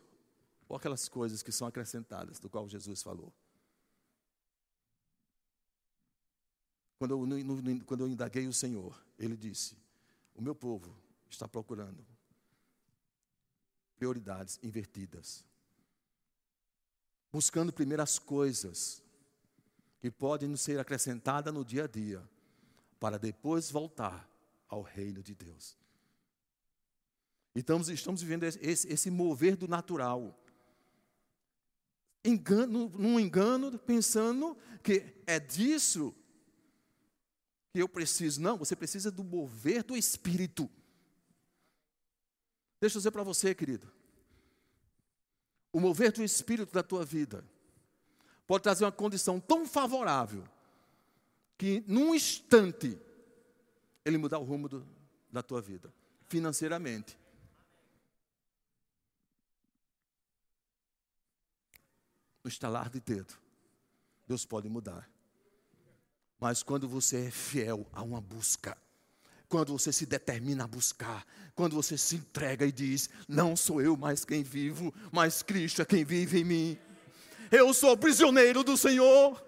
ou 0.67 0.75
aquelas 0.75 1.07
coisas 1.07 1.43
que 1.43 1.51
são 1.51 1.67
acrescentadas, 1.67 2.39
do 2.39 2.49
qual 2.49 2.67
Jesus 2.67 3.01
falou? 3.01 3.33
Quando 6.97 7.11
eu, 7.11 7.25
no, 7.25 7.61
no, 7.61 7.85
quando 7.85 8.01
eu 8.01 8.07
indaguei 8.07 8.47
o 8.47 8.53
Senhor, 8.53 9.03
ele 9.19 9.35
disse: 9.35 9.75
O 10.33 10.41
meu 10.41 10.55
povo 10.55 10.95
está 11.29 11.47
procurando 11.47 12.05
prioridades 13.97 14.59
invertidas, 14.63 15.45
buscando 17.33 17.73
primeiras 17.73 18.19
coisas 18.19 19.01
que 19.99 20.11
podem 20.11 20.47
nos 20.47 20.61
ser 20.61 20.79
acrescentadas 20.79 21.51
no 21.51 21.65
dia 21.65 21.85
a 21.85 21.87
dia, 21.87 22.21
para 22.99 23.17
depois 23.17 23.71
voltar 23.71 24.29
ao 24.69 24.83
reino 24.83 25.23
de 25.23 25.33
Deus. 25.33 25.75
Então, 27.55 27.81
estamos 27.81 28.21
vivendo 28.21 28.43
esse, 28.43 28.87
esse 28.87 29.09
mover 29.09 29.55
do 29.55 29.67
natural. 29.67 30.39
Engano, 32.23 32.89
num 32.89 33.19
engano, 33.19 33.79
pensando 33.79 34.55
que 34.83 35.03
é 35.25 35.39
disso 35.39 36.15
que 37.71 37.81
eu 37.81 37.89
preciso. 37.89 38.41
Não, 38.41 38.57
você 38.57 38.75
precisa 38.75 39.09
do 39.09 39.23
mover 39.23 39.83
do 39.83 39.97
Espírito. 39.97 40.69
Deixa 42.79 42.97
eu 42.97 42.99
dizer 42.99 43.11
para 43.11 43.23
você, 43.23 43.55
querido. 43.55 43.91
O 45.73 45.79
mover 45.79 46.11
do 46.11 46.23
Espírito 46.23 46.71
da 46.71 46.83
tua 46.83 47.03
vida 47.03 47.43
pode 48.45 48.61
trazer 48.61 48.85
uma 48.85 48.91
condição 48.91 49.39
tão 49.39 49.65
favorável 49.65 50.43
que, 51.57 51.83
num 51.87 52.13
instante, 52.13 52.99
ele 54.05 54.19
mudar 54.19 54.37
o 54.37 54.43
rumo 54.43 54.69
do, 54.69 54.87
da 55.31 55.41
tua 55.41 55.61
vida, 55.61 55.91
financeiramente. 56.27 57.17
No 62.43 62.49
estalar 62.49 62.89
de 62.89 62.99
dedo, 62.99 63.33
Deus 64.27 64.45
pode 64.45 64.69
mudar. 64.69 65.09
Mas 66.39 66.61
quando 66.61 66.87
você 66.87 67.27
é 67.27 67.31
fiel 67.31 67.87
a 67.91 68.03
uma 68.03 68.21
busca, 68.21 68.77
quando 69.53 69.71
você 69.71 69.93
se 69.93 70.07
determina 70.07 70.63
a 70.63 70.67
buscar, 70.67 71.23
quando 71.53 71.75
você 71.75 71.95
se 71.95 72.15
entrega 72.15 72.65
e 72.65 72.71
diz: 72.71 73.07
Não 73.27 73.55
sou 73.55 73.79
eu 73.79 73.95
mais 73.95 74.25
quem 74.25 74.41
vivo, 74.41 74.91
mas 75.11 75.43
Cristo 75.43 75.79
é 75.79 75.85
quem 75.85 76.03
vive 76.03 76.39
em 76.39 76.43
mim. 76.43 76.79
Eu 77.51 77.71
sou 77.71 77.95
prisioneiro 77.95 78.63
do 78.63 78.75
Senhor, 78.75 79.39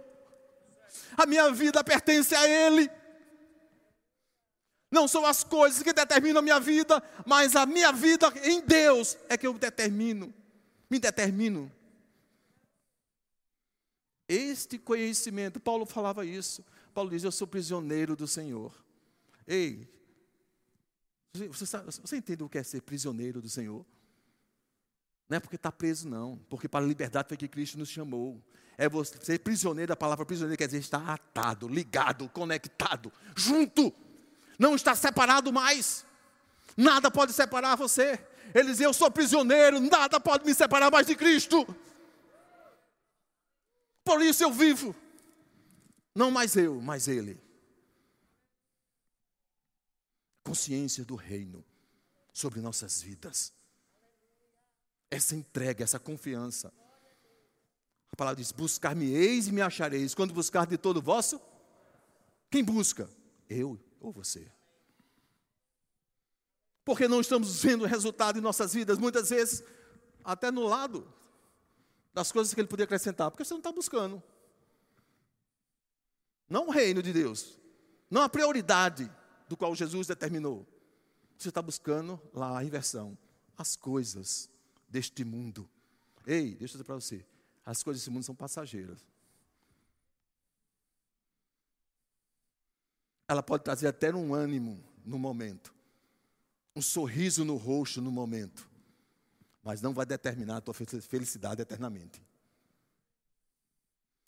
a 1.18 1.26
minha 1.26 1.52
vida 1.52 1.84
pertence 1.84 2.36
a 2.36 2.48
Ele. 2.48 2.88
Não 4.92 5.08
são 5.08 5.26
as 5.26 5.44
coisas 5.44 5.82
que 5.82 5.92
determinam 5.92 6.38
a 6.38 6.44
minha 6.44 6.60
vida, 6.60 7.02
mas 7.26 7.56
a 7.56 7.66
minha 7.66 7.92
vida 7.92 8.32
em 8.44 8.62
Deus 8.62 9.18
é 9.28 9.36
que 9.36 9.48
eu 9.48 9.56
determino, 9.56 10.32
me 10.88 11.00
determino. 11.00 11.72
Este 14.30 14.78
conhecimento, 14.78 15.60
Paulo 15.60 15.84
falava 15.84 16.24
isso. 16.24 16.64
Paulo 16.94 17.10
diz: 17.10 17.24
Eu 17.24 17.32
sou 17.32 17.48
prisioneiro 17.48 18.16
do 18.16 18.28
Senhor. 18.28 18.85
Ei, 19.48 19.88
você, 21.34 21.66
sabe, 21.66 21.86
você 21.86 22.18
entende 22.18 22.44
o 22.44 22.50
que 22.50 22.58
é 22.58 22.64
ser 22.64 22.82
prisioneiro 22.82 23.42
do 23.42 23.50
Senhor? 23.50 23.86
Não 25.28 25.38
é 25.38 25.40
porque 25.40 25.56
está 25.56 25.72
preso, 25.72 26.08
não. 26.08 26.38
Porque 26.50 26.68
para 26.68 26.84
a 26.86 26.88
liberdade 26.88 27.28
foi 27.28 27.38
que 27.38 27.48
Cristo 27.48 27.78
nos 27.78 27.90
chamou. 27.90 28.42
É 28.78 28.88
você 28.88 29.18
ser 29.22 29.40
prisioneiro, 29.40 29.92
a 29.94 29.96
palavra 29.96 30.26
prisioneiro 30.26 30.58
quer 30.58 30.68
dizer 30.68 30.80
estar 30.80 31.10
atado, 31.10 31.68
ligado, 31.68 32.30
conectado, 32.30 33.12
junto. 33.36 33.94
Não 34.60 34.76
está 34.76 34.96
separado 34.96 35.52
mais. 35.52 36.06
Nada 36.78 37.10
pode 37.10 37.34
separar 37.34 37.76
você. 37.76 38.20
Ele 38.54 38.72
diz: 38.72 38.80
Eu 38.80 38.94
sou 38.94 39.10
prisioneiro, 39.10 39.80
nada 39.80 40.20
pode 40.20 40.46
me 40.46 40.54
separar 40.54 40.92
mais 40.92 41.08
de 41.08 41.16
Cristo. 41.16 41.66
Por 44.04 44.22
isso 44.22 44.44
eu 44.44 44.52
vivo. 44.52 44.96
Não 46.14 46.32
mais 46.32 46.56
eu, 46.56 46.80
mas 46.80 47.08
Ele. 47.08 47.45
Consciência 50.46 51.04
do 51.04 51.16
reino 51.16 51.66
sobre 52.32 52.62
nossas 52.62 53.02
vidas. 53.02 53.52
Essa 55.10 55.36
entrega, 55.36 55.84
essa 55.84 56.00
confiança. 56.00 56.72
A 58.12 58.16
palavra 58.16 58.38
diz: 58.38 58.52
Buscar-me-eis 58.52 59.48
e 59.48 59.52
me 59.52 59.62
achareis. 59.62 60.14
Quando 60.14 60.36
buscar 60.36 60.68
de 60.68 60.78
todo 60.78 61.02
vosso, 61.02 61.42
quem 62.52 62.64
busca? 62.64 63.10
Eu 63.50 63.80
ou 64.00 64.12
você? 64.12 64.52
Porque 66.86 67.08
não 67.08 67.20
estamos 67.20 67.64
vendo 67.64 67.82
o 67.84 67.88
resultado 67.88 68.38
em 68.38 68.42
nossas 68.42 68.72
vidas, 68.72 69.00
muitas 69.00 69.32
vezes, 69.32 69.64
até 70.24 70.52
no 70.52 70.64
lado 70.64 71.12
das 72.14 72.32
coisas 72.32 72.54
que 72.54 72.62
ele 72.62 72.68
podia 72.68 72.86
acrescentar, 72.86 73.32
porque 73.32 73.44
você 73.44 73.54
não 73.54 73.60
está 73.60 73.72
buscando. 73.72 74.22
Não 76.48 76.68
o 76.68 76.72
reino 76.72 77.02
de 77.02 77.12
Deus. 77.12 77.58
Não 78.12 78.22
a 78.22 78.30
prioridade 78.30 79.12
do 79.48 79.56
qual 79.56 79.76
Jesus 79.76 80.08
determinou. 80.08 80.66
Você 81.38 81.50
está 81.50 81.62
buscando 81.62 82.22
lá 82.34 82.58
a 82.58 82.64
inversão. 82.64 83.18
As 83.58 83.76
coisas 83.76 84.50
deste 84.90 85.24
mundo. 85.24 85.70
Ei, 86.26 86.56
deixa 86.56 86.64
eu 86.64 86.78
dizer 86.78 86.84
para 86.84 86.96
você. 86.96 87.26
As 87.66 87.84
coisas 87.84 88.02
desse 88.02 88.10
mundo 88.10 88.24
são 88.24 88.36
passageiras. 88.36 89.06
Ela 93.28 93.42
pode 93.42 93.64
trazer 93.64 93.88
até 93.88 94.14
um 94.14 94.34
ânimo 94.34 94.84
no 95.04 95.18
momento. 95.18 95.74
Um 96.76 96.82
sorriso 96.82 97.44
no 97.44 97.56
rosto 97.56 98.02
no 98.02 98.12
momento. 98.12 98.70
Mas 99.64 99.82
não 99.82 99.94
vai 99.94 100.06
determinar 100.06 100.58
a 100.58 100.62
tua 100.62 100.74
felicidade 100.74 101.62
eternamente. 101.62 102.22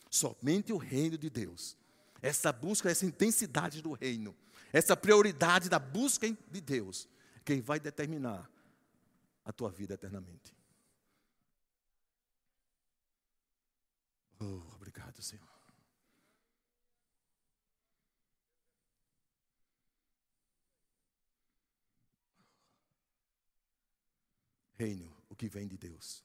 Somente 0.09 0.73
o 0.73 0.77
reino 0.77 1.17
de 1.17 1.29
Deus. 1.29 1.77
Essa 2.21 2.51
busca, 2.51 2.89
essa 2.89 3.05
intensidade 3.05 3.81
do 3.81 3.93
reino. 3.93 4.35
Essa 4.77 4.95
prioridade 4.95 5.69
da 5.69 5.79
busca 5.79 6.31
de 6.31 6.61
Deus. 6.61 7.09
Quem 7.43 7.61
vai 7.61 7.79
determinar 7.79 8.47
a 9.43 9.51
tua 9.51 9.71
vida 9.71 9.95
eternamente. 9.95 10.55
Oh, 14.39 14.61
obrigado, 14.75 15.19
Senhor. 15.19 15.49
Reino, 24.75 25.11
o 25.27 25.35
que 25.35 25.49
vem 25.49 25.67
de 25.67 25.75
Deus. 25.75 26.23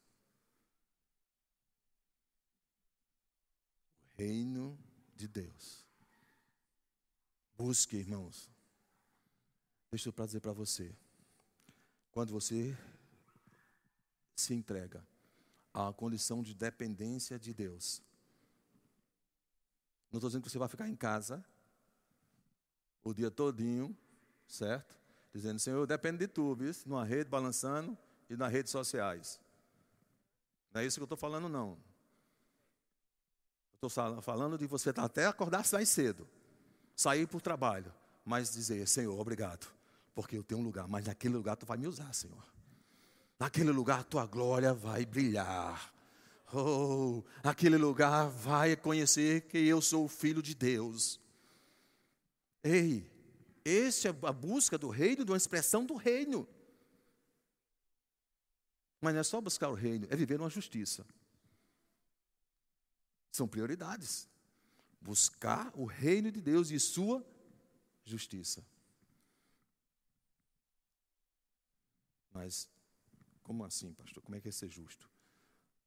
O 4.02 4.18
reino 4.18 4.78
de 5.16 5.26
Deus. 5.26 5.81
Busque, 7.64 7.96
irmãos. 7.96 8.50
Deixa 9.88 10.08
eu 10.08 10.26
dizer 10.26 10.40
para 10.40 10.52
você. 10.52 10.92
Quando 12.10 12.32
você 12.32 12.76
se 14.34 14.52
entrega 14.52 15.06
à 15.72 15.92
condição 15.92 16.42
de 16.42 16.56
dependência 16.56 17.38
de 17.38 17.54
Deus. 17.54 18.02
Não 20.10 20.18
estou 20.18 20.28
dizendo 20.28 20.42
que 20.42 20.50
você 20.50 20.58
vai 20.58 20.66
ficar 20.66 20.88
em 20.88 20.96
casa 20.96 21.44
o 23.04 23.14
dia 23.14 23.30
todinho, 23.30 23.96
certo? 24.44 24.98
Dizendo, 25.32 25.60
Senhor, 25.60 25.78
eu 25.78 25.86
dependo 25.86 26.18
de 26.18 26.26
tu, 26.26 26.56
viu? 26.56 26.72
Numa 26.84 27.04
rede 27.04 27.30
balançando 27.30 27.96
e 28.28 28.36
nas 28.36 28.50
redes 28.50 28.72
sociais. 28.72 29.40
Não 30.74 30.80
é 30.80 30.84
isso 30.84 30.96
que 30.96 31.02
eu 31.02 31.04
estou 31.04 31.16
falando, 31.16 31.48
não. 31.48 31.78
Estou 33.74 33.88
falando 34.20 34.58
de 34.58 34.66
você 34.66 34.90
até 34.90 35.26
acordar 35.26 35.64
mais 35.72 35.88
cedo, 35.88 36.28
sair 37.02 37.26
para 37.26 37.36
o 37.36 37.40
trabalho, 37.40 37.92
mas 38.24 38.52
dizer, 38.52 38.86
Senhor, 38.86 39.18
obrigado, 39.18 39.66
porque 40.14 40.36
eu 40.36 40.44
tenho 40.44 40.60
um 40.60 40.64
lugar, 40.64 40.86
mas 40.86 41.06
naquele 41.06 41.34
lugar 41.34 41.56
tu 41.56 41.66
vai 41.66 41.76
me 41.76 41.86
usar, 41.86 42.12
Senhor. 42.12 42.44
Naquele 43.38 43.72
lugar 43.72 44.04
tua 44.04 44.24
glória 44.24 44.72
vai 44.72 45.04
brilhar. 45.04 45.92
Oh, 46.54 47.24
aquele 47.42 47.76
lugar 47.76 48.28
vai 48.28 48.76
conhecer 48.76 49.42
que 49.48 49.58
eu 49.58 49.80
sou 49.80 50.06
filho 50.06 50.40
de 50.40 50.54
Deus. 50.54 51.18
Ei, 52.62 53.10
esse 53.64 54.06
é 54.06 54.10
a 54.10 54.32
busca 54.32 54.78
do 54.78 54.88
reino, 54.88 55.24
de 55.24 55.32
uma 55.32 55.36
expressão 55.36 55.84
do 55.84 55.96
reino. 55.96 56.46
Mas 59.00 59.14
não 59.14 59.20
é 59.20 59.24
só 59.24 59.40
buscar 59.40 59.70
o 59.70 59.74
reino, 59.74 60.06
é 60.08 60.14
viver 60.14 60.40
uma 60.40 60.50
justiça. 60.50 61.04
São 63.32 63.48
prioridades. 63.48 64.28
Buscar 65.02 65.72
o 65.74 65.84
reino 65.84 66.30
de 66.30 66.40
Deus 66.40 66.70
e 66.70 66.78
sua 66.78 67.24
justiça. 68.04 68.64
Mas 72.32 72.68
como 73.42 73.64
assim, 73.64 73.92
pastor? 73.92 74.22
Como 74.22 74.36
é 74.36 74.40
que 74.40 74.48
é 74.48 74.52
ser 74.52 74.68
justo? 74.68 75.10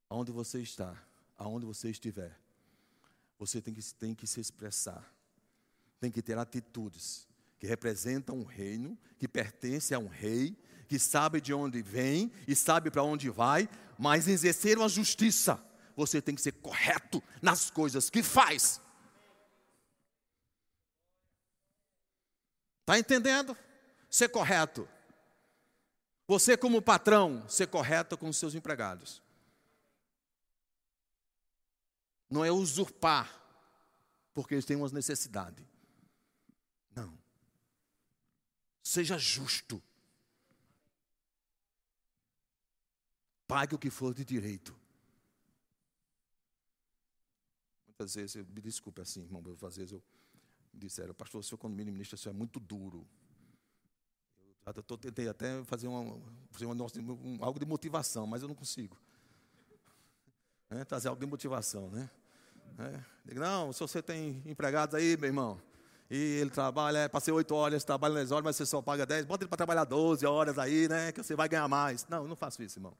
Aonde 0.10 0.32
você 0.32 0.62
está, 0.62 1.02
aonde 1.38 1.66
você 1.66 1.90
estiver, 1.90 2.40
você 3.40 3.62
tem 3.62 3.74
que, 3.74 3.94
tem 3.96 4.14
que 4.14 4.28
se 4.28 4.40
expressar, 4.40 5.14
tem 6.00 6.12
que 6.12 6.22
ter 6.22 6.38
atitudes 6.38 7.28
que 7.58 7.66
representam 7.66 8.38
um 8.38 8.44
reino, 8.44 8.98
que 9.18 9.28
pertence 9.28 9.94
a 9.94 10.00
um 10.00 10.08
rei, 10.08 10.56
que 10.88 11.00
sabe 11.00 11.42
de 11.42 11.54
onde 11.54 11.82
vem 11.82 12.32
e 12.48 12.56
sabe 12.56 12.92
para 12.92 13.04
onde 13.04 13.30
vai, 13.30 13.68
mas 13.98 14.28
exercer 14.28 14.78
uma 14.78 14.90
justiça, 14.90 15.64
você 15.96 16.22
tem 16.22 16.36
que 16.36 16.42
ser 16.42 16.52
correto 16.52 17.24
nas 17.42 17.72
coisas 17.72 18.10
que 18.10 18.22
faz. 18.22 18.82
Está 22.86 23.00
entendendo? 23.00 23.58
Ser 24.12 24.30
correto. 24.30 24.88
Você, 26.28 26.56
como 26.56 26.84
patrão, 26.84 27.50
ser 27.50 27.66
correto 27.66 28.16
com 28.16 28.30
os 28.30 28.38
seus 28.38 28.54
empregados. 28.54 29.24
Não 32.30 32.46
é 32.46 32.52
usurpar, 32.52 33.28
porque 34.36 34.54
eles 34.54 34.66
têm 34.66 34.78
uma 34.78 34.88
necessidade. 34.90 35.68
Não. 36.96 37.18
Seja 38.84 39.18
justo. 39.18 39.82
Pague 43.48 43.74
o 43.74 43.80
que 43.80 43.90
for 43.90 44.14
de 44.14 44.24
direito. 44.24 44.80
Muitas 47.88 48.14
vezes, 48.14 48.36
me 48.36 48.62
desculpe 48.62 49.02
assim, 49.02 49.24
irmão, 49.24 49.44
às 49.64 49.76
vezes 49.76 49.94
eu 49.94 50.04
disseram, 50.76 51.14
pastor, 51.14 51.40
o 51.40 51.44
senhor 51.44 51.58
quando 51.58 51.74
ministra, 51.74 52.16
isso 52.16 52.30
é 52.30 52.34
muito 52.34 52.60
duro. 52.60 53.08
Eu 54.66 54.98
tentei 54.98 55.28
até 55.28 55.64
fazer, 55.64 55.88
uma, 55.88 56.20
fazer 56.52 56.66
uma, 56.66 56.74
um, 57.14 57.38
algo 57.42 57.60
de 57.60 57.66
motivação, 57.66 58.26
mas 58.26 58.42
eu 58.42 58.48
não 58.48 58.56
consigo. 58.56 58.98
É, 60.68 60.84
trazer 60.84 61.10
algo 61.10 61.20
de 61.20 61.28
motivação, 61.28 61.92
né? 61.92 62.10
É, 62.80 63.00
digo, 63.24 63.40
não, 63.40 63.72
se 63.72 63.80
você 63.80 64.02
tem 64.02 64.42
empregados 64.44 64.96
aí, 64.96 65.16
meu 65.16 65.28
irmão, 65.28 65.62
e 66.10 66.16
ele 66.16 66.50
trabalha, 66.50 66.98
é, 66.98 67.08
passei 67.08 67.32
oito 67.32 67.54
horas, 67.54 67.84
trabalha 67.84 68.16
10 68.16 68.32
horas, 68.32 68.44
mas 68.44 68.56
você 68.56 68.66
só 68.66 68.82
paga 68.82 69.06
10, 69.06 69.26
bota 69.26 69.44
ele 69.44 69.50
para 69.50 69.58
trabalhar 69.58 69.86
12 69.86 70.26
horas 70.26 70.58
aí, 70.58 70.88
né? 70.90 71.12
Que 71.12 71.22
você 71.22 71.36
vai 71.36 71.48
ganhar 71.48 71.68
mais. 71.68 72.08
Não, 72.08 72.24
eu 72.24 72.28
não 72.28 72.36
faço 72.36 72.64
isso, 72.64 72.80
irmão. 72.80 72.98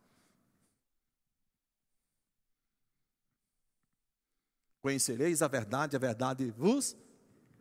Conhecereis 4.80 5.42
a 5.42 5.48
verdade, 5.48 5.96
a 5.96 6.00
verdade 6.00 6.52
vos 6.52 6.96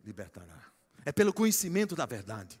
libertará. 0.05 0.63
É 1.03 1.11
pelo 1.11 1.33
conhecimento 1.33 1.95
da 1.95 2.05
verdade 2.05 2.59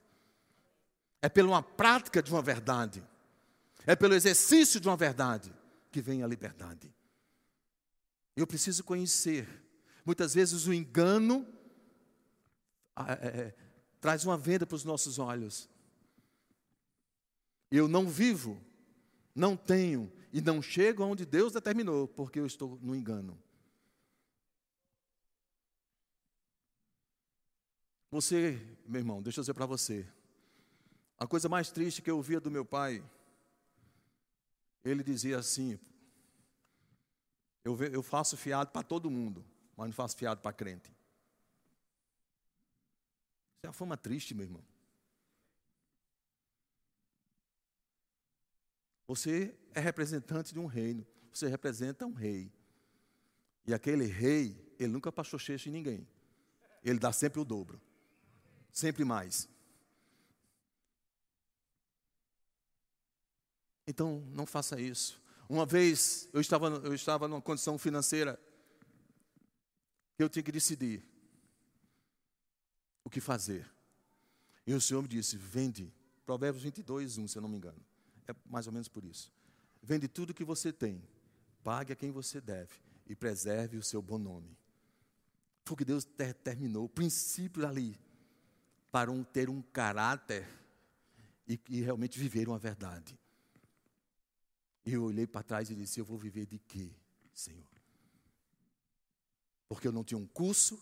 é 1.25 1.29
pela 1.29 1.63
prática 1.63 2.21
de 2.21 2.31
uma 2.31 2.41
verdade, 2.41 3.03
é 3.87 3.95
pelo 3.95 4.13
exercício 4.13 4.79
de 4.79 4.87
uma 4.87 4.95
verdade 4.95 5.51
que 5.91 5.99
vem 5.99 6.21
a 6.21 6.27
liberdade. 6.27 6.93
Eu 8.35 8.45
preciso 8.45 8.83
conhecer. 8.83 9.47
Muitas 10.05 10.35
vezes 10.35 10.67
o 10.67 10.73
engano 10.73 11.47
é, 12.95 13.27
é, 13.27 13.55
traz 13.99 14.23
uma 14.23 14.37
venda 14.37 14.67
para 14.67 14.75
os 14.75 14.83
nossos 14.83 15.17
olhos. 15.17 15.67
Eu 17.71 17.87
não 17.87 18.07
vivo, 18.07 18.61
não 19.33 19.57
tenho 19.57 20.13
e 20.31 20.39
não 20.41 20.61
chego 20.61 21.01
aonde 21.01 21.25
Deus 21.25 21.53
determinou, 21.53 22.07
porque 22.07 22.39
eu 22.39 22.45
estou 22.45 22.77
no 22.83 22.95
engano. 22.95 23.35
Você, 28.15 28.65
meu 28.85 29.01
irmão, 29.01 29.21
deixa 29.21 29.41
eu 29.41 29.41
dizer 29.41 29.53
para 29.53 29.65
você, 29.65 30.07
a 31.17 31.27
coisa 31.27 31.49
mais 31.49 31.69
triste 31.69 32.01
que 32.01 32.09
eu 32.09 32.15
ouvia 32.15 32.39
do 32.39 32.49
meu 32.49 32.63
pai, 32.63 33.03
ele 34.85 35.03
dizia 35.03 35.37
assim: 35.37 35.77
eu, 37.61 38.01
faço 38.01 38.37
fiado 38.37 38.71
para 38.71 38.83
todo 38.83 39.11
mundo, 39.11 39.43
mas 39.75 39.87
não 39.87 39.93
faço 39.93 40.15
fiado 40.15 40.39
para 40.39 40.53
crente. 40.53 40.89
Isso 43.57 43.65
é 43.65 43.67
uma 43.67 43.73
fama 43.73 43.97
triste, 43.97 44.33
meu 44.33 44.45
irmão. 44.45 44.63
Você 49.09 49.53
é 49.73 49.81
representante 49.81 50.53
de 50.53 50.59
um 50.59 50.67
reino, 50.67 51.05
você 51.33 51.49
representa 51.49 52.05
um 52.05 52.13
rei. 52.13 52.49
E 53.67 53.73
aquele 53.73 54.05
rei, 54.05 54.73
ele 54.79 54.93
nunca 54.93 55.11
passou 55.11 55.37
cheio 55.37 55.59
em 55.65 55.69
ninguém. 55.69 56.07
Ele 56.81 56.97
dá 56.97 57.11
sempre 57.11 57.41
o 57.41 57.43
dobro, 57.43 57.81
sempre 58.75 59.05
mais. 59.05 59.47
Então, 63.87 64.19
não 64.33 64.45
faça 64.45 64.79
isso. 64.79 65.21
Uma 65.47 65.65
vez 65.65 66.27
eu 66.33 66.41
estava, 66.41 66.67
eu 66.67 66.93
estava 66.93 67.27
numa 67.27 67.41
condição 67.41 67.77
financeira 67.77 68.37
que 70.17 70.23
eu 70.23 70.29
tinha 70.29 70.43
que 70.43 70.51
decidir 70.51 71.03
o 73.03 73.09
que 73.09 73.21
fazer. 73.21 73.65
E 74.67 74.73
o 74.73 74.81
Senhor 74.81 75.01
me 75.01 75.07
disse: 75.07 75.37
vende. 75.37 75.93
Provérbios 76.25 76.63
22, 76.63 77.19
1, 77.19 77.27
se 77.27 77.37
eu 77.37 77.41
não 77.41 77.49
me 77.49 77.57
engano. 77.57 77.79
É 78.27 78.35
mais 78.47 78.65
ou 78.65 78.73
menos 78.73 78.87
por 78.87 79.05
isso. 79.05 79.31
Vende 79.81 80.07
tudo 80.07 80.33
que 80.33 80.43
você 80.43 80.73
tem, 80.73 81.07
pague 81.63 81.93
a 81.93 81.95
quem 81.95 82.09
você 82.09 82.41
deve 82.41 82.73
e 83.05 83.15
preserve 83.15 83.77
o 83.77 83.83
seu 83.83 84.01
bom 84.01 84.17
nome. 84.17 84.57
Foi 85.63 85.75
o 85.75 85.77
que 85.77 85.85
Deus 85.85 86.03
determinou, 86.03 86.85
o 86.85 86.89
princípio 86.89 87.65
ali, 87.67 87.95
para 88.95 89.11
um, 89.11 89.25
ter 89.25 89.49
um 89.49 89.61
caráter 89.61 90.47
e, 91.45 91.59
e 91.67 91.81
realmente 91.81 92.17
viveram 92.17 92.53
a 92.53 92.57
verdade. 92.57 93.19
E 94.85 94.93
eu 94.93 95.03
olhei 95.03 95.27
para 95.27 95.43
trás 95.43 95.69
e 95.69 95.75
disse: 95.75 95.99
Eu 95.99 96.05
vou 96.05 96.17
viver 96.17 96.45
de 96.45 96.57
quê, 96.59 96.95
Senhor? 97.33 97.67
Porque 99.67 99.85
eu 99.85 99.91
não 99.91 100.01
tinha 100.01 100.17
um 100.17 100.25
curso, 100.25 100.79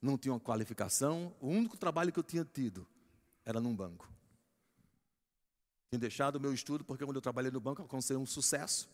não 0.00 0.16
tinha 0.16 0.32
uma 0.32 0.40
qualificação, 0.40 1.36
o 1.38 1.48
único 1.48 1.76
trabalho 1.76 2.10
que 2.10 2.18
eu 2.18 2.22
tinha 2.22 2.46
tido 2.46 2.86
era 3.44 3.60
num 3.60 3.76
banco. 3.76 4.10
Tinha 5.90 6.00
deixado 6.00 6.36
o 6.36 6.40
meu 6.40 6.54
estudo 6.54 6.82
porque 6.82 7.04
quando 7.04 7.16
eu 7.16 7.22
trabalhei 7.22 7.50
no 7.50 7.60
banco 7.60 7.82
eu 7.82 7.84
alcancei 7.84 8.16
um 8.16 8.24
sucesso, 8.24 8.88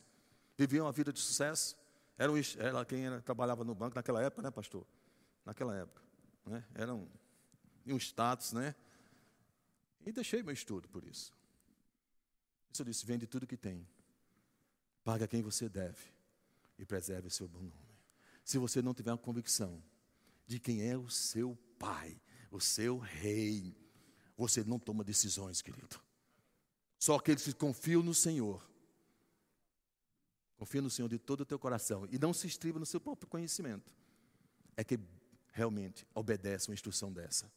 vivia 0.58 0.82
uma 0.82 0.90
vida 0.90 1.12
de 1.12 1.20
sucesso. 1.20 1.76
Era, 2.18 2.32
um, 2.32 2.36
era 2.58 2.84
quem 2.84 3.06
era, 3.06 3.22
trabalhava 3.22 3.62
no 3.62 3.76
banco 3.76 3.94
naquela 3.94 4.20
época, 4.20 4.42
né, 4.42 4.50
pastor? 4.50 4.84
Naquela 5.44 5.76
época. 5.76 6.02
Né? 6.44 6.64
Era 6.74 6.92
um, 6.92 7.06
um 7.92 7.98
status, 7.98 8.52
né? 8.52 8.74
E 10.04 10.12
deixei 10.12 10.42
meu 10.42 10.52
estudo 10.52 10.88
por 10.88 11.04
isso. 11.04 11.34
Isso 12.72 12.82
eu 12.82 12.86
disse: 12.86 13.06
vende 13.06 13.26
tudo 13.26 13.46
que 13.46 13.56
tem, 13.56 13.86
paga 15.02 15.26
quem 15.26 15.42
você 15.42 15.68
deve 15.68 16.00
e 16.78 16.84
preserve 16.84 17.28
o 17.28 17.30
seu 17.30 17.48
bom 17.48 17.62
nome. 17.62 17.96
Se 18.44 18.58
você 18.58 18.80
não 18.80 18.94
tiver 18.94 19.10
uma 19.10 19.18
convicção 19.18 19.82
de 20.46 20.60
quem 20.60 20.88
é 20.88 20.96
o 20.96 21.08
seu 21.08 21.58
pai, 21.78 22.20
o 22.50 22.60
seu 22.60 22.98
rei, 22.98 23.74
você 24.36 24.62
não 24.62 24.78
toma 24.78 25.02
decisões, 25.02 25.60
querido. 25.60 26.00
Só 26.98 27.16
aqueles 27.16 27.44
que 27.44 27.52
confiam 27.52 28.02
no 28.02 28.14
Senhor. 28.14 28.64
Confia 30.56 30.80
no 30.80 30.88
Senhor 30.88 31.08
de 31.08 31.18
todo 31.18 31.42
o 31.42 31.44
teu 31.44 31.58
coração 31.58 32.06
e 32.10 32.18
não 32.18 32.32
se 32.32 32.46
estriba 32.46 32.78
no 32.78 32.86
seu 32.86 33.00
próprio 33.00 33.28
conhecimento. 33.28 33.94
É 34.76 34.84
que 34.84 34.98
realmente 35.52 36.06
obedece 36.14 36.68
uma 36.68 36.74
instrução 36.74 37.12
dessa. 37.12 37.50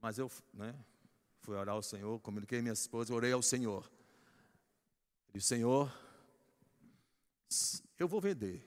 Mas 0.00 0.18
eu 0.18 0.30
né, 0.52 0.74
fui 1.40 1.56
orar 1.56 1.74
ao 1.74 1.82
Senhor, 1.82 2.18
comuniquei 2.20 2.60
minha 2.60 2.72
esposa, 2.72 3.14
orei 3.14 3.32
ao 3.32 3.42
Senhor. 3.42 3.90
Ele 5.28 5.38
disse, 5.38 5.48
Senhor, 5.48 5.92
eu 7.98 8.08
vou 8.08 8.20
vender. 8.20 8.66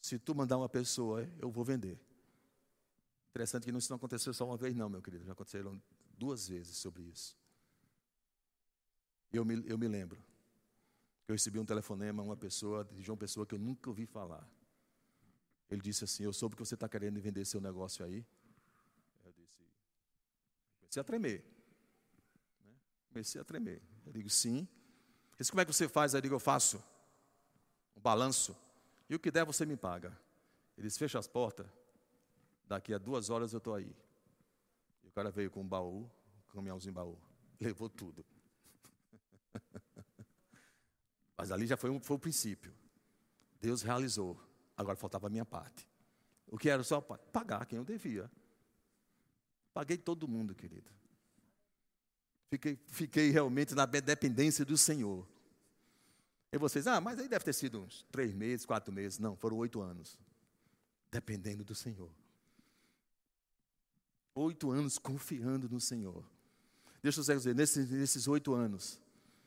Se 0.00 0.18
tu 0.18 0.34
mandar 0.34 0.58
uma 0.58 0.68
pessoa, 0.68 1.28
eu 1.38 1.50
vou 1.50 1.64
vender. 1.64 1.98
Interessante 3.30 3.64
que 3.64 3.70
isso 3.76 3.90
não 3.90 3.96
aconteceu 3.96 4.34
só 4.34 4.44
uma 4.44 4.56
vez, 4.56 4.74
não, 4.74 4.88
meu 4.88 5.00
querido. 5.00 5.24
Já 5.24 5.32
aconteceram 5.32 5.80
duas 6.18 6.48
vezes 6.48 6.76
sobre 6.76 7.04
isso. 7.04 7.36
Eu 9.32 9.44
me, 9.44 9.62
eu 9.66 9.78
me 9.78 9.88
lembro 9.88 10.22
eu 11.32 11.34
recebi 11.34 11.58
um 11.58 11.64
telefonema, 11.64 12.22
uma 12.22 12.36
pessoa, 12.36 12.84
de 12.84 13.10
uma 13.10 13.16
pessoa 13.16 13.46
que 13.46 13.54
eu 13.54 13.58
nunca 13.58 13.88
ouvi 13.88 14.06
falar. 14.06 14.46
Ele 15.70 15.80
disse 15.80 16.04
assim: 16.04 16.24
Eu 16.24 16.32
soube 16.32 16.54
que 16.54 16.64
você 16.64 16.74
está 16.74 16.88
querendo 16.88 17.20
vender 17.20 17.44
seu 17.46 17.60
negócio 17.60 18.04
aí. 18.04 18.24
Comecei 20.92 21.00
a 21.00 21.04
tremer. 21.04 21.44
Né? 22.62 22.74
Comecei 23.08 23.40
a 23.40 23.44
tremer. 23.44 23.82
Eu 24.04 24.12
digo: 24.12 24.28
Sim. 24.28 24.68
Ele 25.38 25.48
Como 25.48 25.60
é 25.62 25.64
que 25.64 25.72
você 25.72 25.88
faz? 25.88 26.12
Eu 26.12 26.20
digo: 26.20 26.34
Eu 26.34 26.40
faço 26.40 26.84
um 27.96 28.00
balanço. 28.00 28.54
E 29.08 29.14
o 29.14 29.18
que 29.18 29.30
der 29.30 29.46
você 29.46 29.64
me 29.64 29.74
paga. 29.74 30.14
Ele 30.76 30.86
disse: 30.86 30.98
Fecha 30.98 31.18
as 31.18 31.26
portas. 31.26 31.66
Daqui 32.66 32.92
a 32.92 32.98
duas 32.98 33.30
horas 33.30 33.54
eu 33.54 33.58
estou 33.58 33.74
aí. 33.74 33.96
E 35.02 35.08
o 35.08 35.10
cara 35.12 35.30
veio 35.30 35.50
com 35.50 35.62
um 35.62 35.66
baú, 35.66 36.10
um 36.48 36.52
caminhãozinho 36.52 36.92
baú. 36.92 37.18
Levou 37.58 37.88
tudo. 37.88 38.22
Mas 41.38 41.50
ali 41.50 41.66
já 41.66 41.78
foi, 41.78 41.88
um, 41.88 42.00
foi 42.00 42.16
o 42.16 42.20
princípio. 42.20 42.74
Deus 43.58 43.80
realizou. 43.80 44.38
Agora 44.76 44.96
faltava 44.96 45.26
a 45.28 45.30
minha 45.30 45.46
parte. 45.46 45.88
O 46.46 46.58
que 46.58 46.68
era 46.68 46.82
só 46.82 47.00
pagar 47.00 47.64
quem 47.64 47.78
eu 47.78 47.84
devia. 47.84 48.30
Paguei 49.72 49.96
todo 49.96 50.28
mundo, 50.28 50.54
querido. 50.54 50.90
Fiquei, 52.50 52.78
fiquei 52.86 53.30
realmente 53.30 53.74
na 53.74 53.86
dependência 53.86 54.64
do 54.64 54.76
Senhor. 54.76 55.26
E 56.52 56.58
vocês, 56.58 56.86
ah, 56.86 57.00
mas 57.00 57.18
aí 57.18 57.26
deve 57.26 57.44
ter 57.44 57.54
sido 57.54 57.80
uns 57.80 58.04
três 58.12 58.34
meses, 58.34 58.66
quatro 58.66 58.92
meses. 58.92 59.18
Não, 59.18 59.34
foram 59.34 59.56
oito 59.56 59.80
anos. 59.80 60.18
Dependendo 61.10 61.64
do 61.64 61.74
Senhor. 61.74 62.10
Oito 64.34 64.70
anos 64.70 64.98
confiando 64.98 65.68
no 65.68 65.80
Senhor. 65.80 66.22
Deixa 67.02 67.20
eu 67.20 67.24
dizer, 67.24 67.54
nesses, 67.54 67.90
nesses 67.90 68.28
oito 68.28 68.52
anos, 68.54 69.00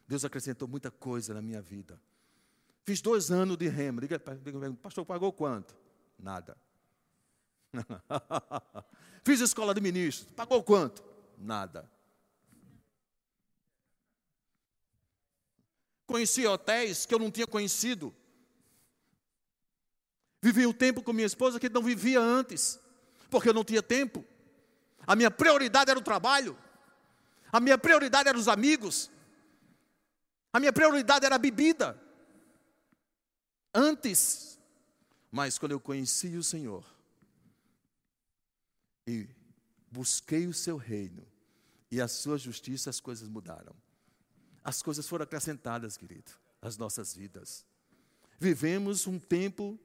Deus 0.07 0.25
acrescentou 0.25 0.67
muita 0.67 0.89
coisa 0.89 1.33
na 1.33 1.41
minha 1.41 1.61
vida. 1.61 2.01
Fiz 2.83 3.01
dois 3.01 3.31
anos 3.31 3.57
de 3.57 3.67
remo. 3.67 4.01
Diga, 4.01 4.19
pastor, 4.81 5.05
pagou 5.05 5.31
quanto? 5.31 5.75
Nada. 6.17 6.57
Fiz 9.23 9.41
escola 9.41 9.73
de 9.73 9.81
ministros. 9.81 10.27
Pagou 10.35 10.63
quanto? 10.63 11.03
Nada. 11.37 11.89
Conheci 16.05 16.45
hotéis 16.45 17.05
que 17.05 17.13
eu 17.13 17.19
não 17.19 17.31
tinha 17.31 17.47
conhecido. 17.47 18.13
Vivi 20.41 20.65
o 20.65 20.69
um 20.69 20.73
tempo 20.73 21.01
com 21.01 21.11
minha 21.11 21.25
esposa 21.25 21.59
que 21.59 21.67
não 21.67 21.81
vivia 21.81 22.19
antes, 22.19 22.79
porque 23.29 23.49
eu 23.49 23.53
não 23.53 23.63
tinha 23.63 23.81
tempo. 23.81 24.23
A 25.07 25.15
minha 25.15 25.31
prioridade 25.31 25.89
era 25.89 25.99
o 25.99 26.03
trabalho. 26.03 26.57
A 27.51 27.59
minha 27.59 27.77
prioridade 27.77 28.29
eram 28.29 28.39
os 28.39 28.47
amigos. 28.47 29.09
A 30.53 30.59
minha 30.59 30.71
prioridade 30.71 31.25
era 31.25 31.35
a 31.35 31.39
bebida 31.39 31.99
antes. 33.73 34.59
Mas 35.31 35.57
quando 35.57 35.73
eu 35.73 35.79
conheci 35.79 36.37
o 36.37 36.43
Senhor 36.43 36.94
e 39.07 39.27
busquei 39.91 40.47
o 40.47 40.53
seu 40.53 40.77
reino 40.77 41.25
e 41.91 42.01
a 42.01 42.07
sua 42.07 42.37
justiça, 42.37 42.89
as 42.89 42.99
coisas 42.99 43.29
mudaram. 43.29 43.75
As 44.63 44.81
coisas 44.81 45.07
foram 45.07 45.23
acrescentadas, 45.23 45.95
querido, 45.95 46.31
às 46.61 46.77
nossas 46.77 47.13
vidas. 47.15 47.65
Vivemos 48.39 49.07
um 49.07 49.19
tempo, 49.19 49.79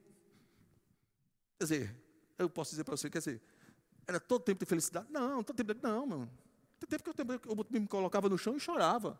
quer 1.57 1.65
dizer, 1.65 1.95
eu 2.37 2.49
posso 2.49 2.71
dizer 2.71 2.83
para 2.83 2.97
você, 2.97 3.09
quer 3.09 3.19
dizer, 3.19 3.41
era 4.07 4.19
todo 4.19 4.43
tempo 4.43 4.59
de 4.59 4.65
felicidade? 4.65 5.07
Não, 5.09 5.43
todo 5.43 5.55
tempo 5.55 5.73
de, 5.73 5.81
não, 5.81 6.05
mano. 6.05 6.31
Todo 6.79 6.89
tempo 6.89 7.03
que 7.13 7.21
eu, 7.21 7.55
eu 7.57 7.65
me 7.69 7.87
colocava 7.87 8.27
no 8.27 8.37
chão 8.37 8.57
e 8.57 8.59
chorava. 8.59 9.19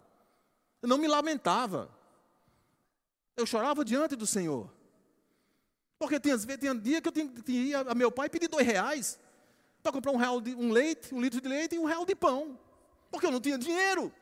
Eu 0.81 0.89
não 0.89 0.97
me 0.97 1.07
lamentava. 1.07 1.95
Eu 3.37 3.45
chorava 3.45 3.85
diante 3.85 4.15
do 4.15 4.25
Senhor. 4.25 4.73
Porque 5.99 6.19
tinha, 6.19 6.37
tinha 6.37 6.73
dia 6.73 6.99
que 6.99 7.07
eu 7.07 7.11
tinha, 7.11 7.27
tinha 7.43 7.79
a 7.81 7.95
meu 7.95 8.11
pai 8.11 8.29
pedir 8.29 8.47
dois 8.47 8.65
reais 8.65 9.19
para 9.81 9.91
comprar 9.91 10.11
um, 10.11 10.17
real 10.17 10.39
de, 10.39 10.53
um 10.55 10.71
leite, 10.71 11.13
um 11.13 11.21
litro 11.21 11.41
de 11.41 11.47
leite 11.47 11.75
e 11.75 11.79
um 11.79 11.85
real 11.85 12.05
de 12.05 12.15
pão. 12.15 12.59
Porque 13.09 13.25
eu 13.25 13.31
não 13.31 13.41
tinha 13.41 13.57
dinheiro. 13.57 14.13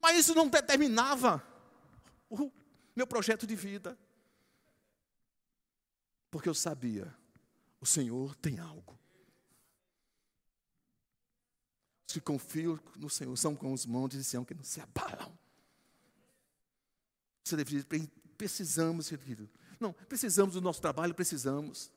Mas 0.00 0.18
isso 0.18 0.34
não 0.34 0.48
determinava 0.48 1.42
o 2.30 2.50
meu 2.94 3.06
projeto 3.06 3.46
de 3.46 3.54
vida. 3.54 3.98
Porque 6.30 6.48
eu 6.48 6.54
sabia, 6.54 7.14
o 7.80 7.86
Senhor 7.86 8.34
tem 8.36 8.58
algo. 8.58 8.98
Os 12.06 12.14
que 12.14 12.20
confiam 12.20 12.78
no 12.96 13.10
Senhor 13.10 13.36
são 13.36 13.54
como 13.54 13.74
os 13.74 13.84
montes 13.84 14.18
de 14.18 14.24
Sião 14.24 14.44
que 14.44 14.54
não 14.54 14.64
se 14.64 14.80
abalam. 14.80 15.36
Você 17.44 17.56
deveria, 17.56 17.84
precisamos, 18.36 19.08
querido. 19.08 19.48
Não, 19.80 19.92
precisamos 19.92 20.54
do 20.54 20.60
nosso 20.60 20.80
trabalho, 20.80 21.14
precisamos. 21.14 21.90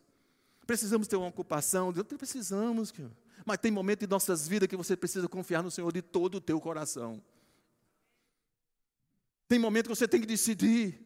Precisamos 0.72 1.06
ter 1.06 1.18
uma 1.18 1.28
ocupação, 1.28 1.92
precisamos. 2.18 2.94
Mas 3.46 3.58
tem 3.58 3.70
momentos 3.70 4.06
em 4.06 4.10
nossas 4.10 4.48
vidas 4.48 4.70
que 4.70 4.78
você 4.78 4.96
precisa 4.96 5.28
confiar 5.28 5.62
no 5.62 5.70
Senhor 5.70 5.92
de 5.92 6.02
todo 6.02 6.36
o 6.36 6.40
teu 6.40 6.62
coração. 6.62 7.22
Tem 9.50 9.60
momento 9.60 9.90
que 9.90 9.96
você 9.96 10.08
tem 10.08 10.22
que 10.22 10.26
decidir 10.26 10.98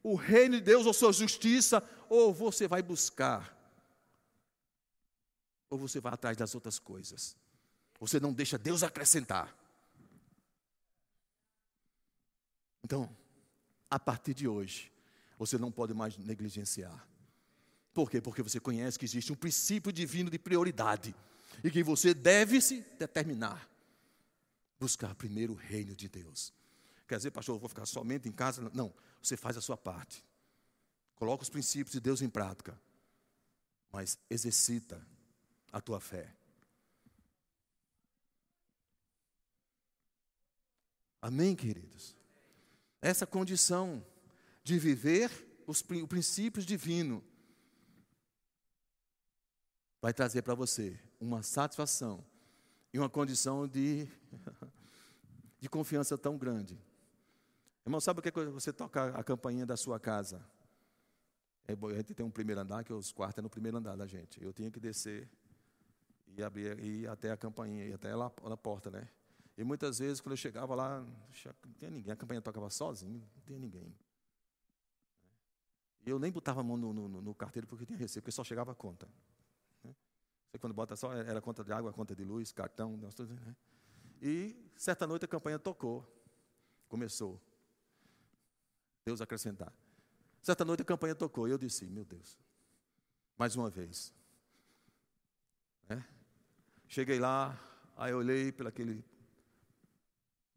o 0.00 0.14
reino 0.14 0.54
de 0.54 0.60
Deus 0.60 0.86
ou 0.86 0.92
sua 0.92 1.12
justiça, 1.12 1.82
ou 2.08 2.32
você 2.32 2.68
vai 2.68 2.84
buscar, 2.84 3.52
ou 5.68 5.76
você 5.76 5.98
vai 5.98 6.14
atrás 6.14 6.36
das 6.36 6.54
outras 6.54 6.78
coisas. 6.78 7.36
Você 7.98 8.20
não 8.20 8.32
deixa 8.32 8.56
Deus 8.56 8.84
acrescentar. 8.84 9.52
Então, 12.84 13.10
a 13.90 13.98
partir 13.98 14.34
de 14.34 14.46
hoje, 14.46 14.92
você 15.36 15.58
não 15.58 15.72
pode 15.72 15.94
mais 15.94 16.16
negligenciar. 16.16 17.10
Por 17.92 18.10
quê? 18.10 18.20
Porque 18.20 18.42
você 18.42 18.60
conhece 18.60 18.98
que 18.98 19.04
existe 19.04 19.32
um 19.32 19.36
princípio 19.36 19.92
divino 19.92 20.30
de 20.30 20.38
prioridade 20.38 21.14
e 21.62 21.70
que 21.70 21.82
você 21.82 22.14
deve 22.14 22.60
se 22.60 22.80
determinar 22.98 23.68
buscar 24.78 25.14
primeiro 25.14 25.52
o 25.52 25.56
reino 25.56 25.94
de 25.94 26.08
Deus. 26.08 26.52
Quer 27.06 27.16
dizer, 27.16 27.30
pastor, 27.32 27.56
eu 27.56 27.60
vou 27.60 27.68
ficar 27.68 27.86
somente 27.86 28.28
em 28.28 28.32
casa? 28.32 28.70
Não, 28.72 28.94
você 29.20 29.36
faz 29.36 29.56
a 29.56 29.60
sua 29.60 29.76
parte. 29.76 30.24
Coloca 31.16 31.42
os 31.42 31.50
princípios 31.50 31.92
de 31.92 32.00
Deus 32.00 32.22
em 32.22 32.28
prática, 32.28 32.80
mas 33.92 34.18
exercita 34.30 35.06
a 35.70 35.80
tua 35.80 36.00
fé. 36.00 36.34
Amém, 41.20 41.54
queridos? 41.54 42.16
essa 43.00 43.26
condição 43.26 44.04
de 44.62 44.78
viver 44.78 45.30
os 45.66 45.82
princípios 45.82 46.66
divinos 46.66 47.22
vai 50.00 50.12
trazer 50.14 50.42
para 50.42 50.54
você 50.54 50.98
uma 51.20 51.42
satisfação 51.42 52.24
em 52.92 52.98
uma 52.98 53.08
condição 53.08 53.68
de, 53.68 54.08
de 55.60 55.68
confiança 55.68 56.16
tão 56.16 56.36
grande. 56.36 56.80
Irmão, 57.84 58.00
sabe 58.00 58.20
o 58.20 58.22
que 58.22 58.28
é 58.28 58.44
você 58.46 58.72
toca 58.72 59.06
a 59.16 59.22
campainha 59.22 59.64
da 59.66 59.76
sua 59.76 59.98
casa? 59.98 60.44
É, 61.66 61.72
a 61.72 61.96
gente 61.96 62.14
tem 62.14 62.24
um 62.24 62.30
primeiro 62.30 62.60
andar, 62.60 62.84
que 62.84 62.92
os 62.92 63.12
quartos 63.12 63.38
é 63.38 63.42
no 63.42 63.50
primeiro 63.50 63.76
andar 63.76 63.96
da 63.96 64.06
gente. 64.06 64.42
Eu 64.42 64.52
tinha 64.52 64.70
que 64.70 64.80
descer 64.80 65.28
e 66.36 66.42
abrir 66.42 66.78
e 66.78 67.02
ir 67.02 67.08
até 67.08 67.30
a 67.30 67.36
campainha, 67.36 67.86
e 67.86 67.92
até 67.92 68.14
lá 68.14 68.30
na 68.44 68.56
porta, 68.56 68.90
né? 68.90 69.08
E 69.56 69.64
muitas 69.64 69.98
vezes, 69.98 70.20
quando 70.20 70.32
eu 70.32 70.36
chegava 70.36 70.74
lá, 70.74 71.00
não 71.00 71.72
tinha 71.78 71.90
ninguém, 71.90 72.12
a 72.12 72.16
campainha 72.16 72.40
tocava 72.40 72.70
sozinho, 72.70 73.20
não 73.36 73.42
tinha 73.44 73.58
ninguém. 73.58 73.94
E 76.06 76.10
eu 76.10 76.18
nem 76.18 76.32
botava 76.32 76.60
a 76.60 76.64
mão 76.64 76.76
no, 76.76 76.92
no, 76.92 77.08
no 77.08 77.34
carteiro 77.34 77.66
porque 77.66 77.84
tinha 77.84 77.98
recebo, 77.98 78.22
porque 78.22 78.32
só 78.32 78.42
chegava 78.42 78.72
a 78.72 78.74
conta. 78.74 79.06
Né? 80.50 80.52
Você 80.52 80.58
quando 80.58 80.74
bota 80.74 80.96
só, 80.96 81.12
era 81.12 81.40
conta 81.40 81.62
de 81.62 81.72
água, 81.72 81.92
conta 81.92 82.14
de 82.14 82.24
luz, 82.24 82.52
cartão, 82.52 82.96
né? 82.96 83.08
E 84.20 84.56
certa 84.76 85.06
noite 85.06 85.24
a 85.24 85.28
campanha 85.28 85.58
tocou, 85.58 86.06
começou. 86.88 87.40
Deus 89.04 89.20
acrescentar. 89.20 89.72
Certa 90.42 90.64
noite 90.64 90.82
a 90.82 90.84
campanha 90.84 91.14
tocou 91.14 91.48
e 91.48 91.50
eu 91.50 91.58
disse: 91.58 91.86
Meu 91.86 92.04
Deus, 92.04 92.38
mais 93.38 93.56
uma 93.56 93.70
vez. 93.70 94.12
É? 95.88 96.02
Cheguei 96.86 97.18
lá, 97.18 97.58
aí 97.96 98.12
olhei 98.12 98.52
pelo 98.52 98.68
aquele. 98.68 99.04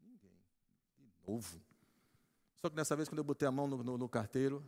Ninguém. 0.02 0.32
De 0.98 1.12
novo. 1.28 1.62
Só 2.58 2.70
que 2.70 2.76
nessa 2.76 2.96
vez, 2.96 3.10
quando 3.10 3.20
eu 3.20 3.24
botei 3.24 3.48
a 3.48 3.52
mão 3.52 3.68
no, 3.68 3.84
no, 3.84 3.98
no 3.98 4.10
carteiro, 4.10 4.64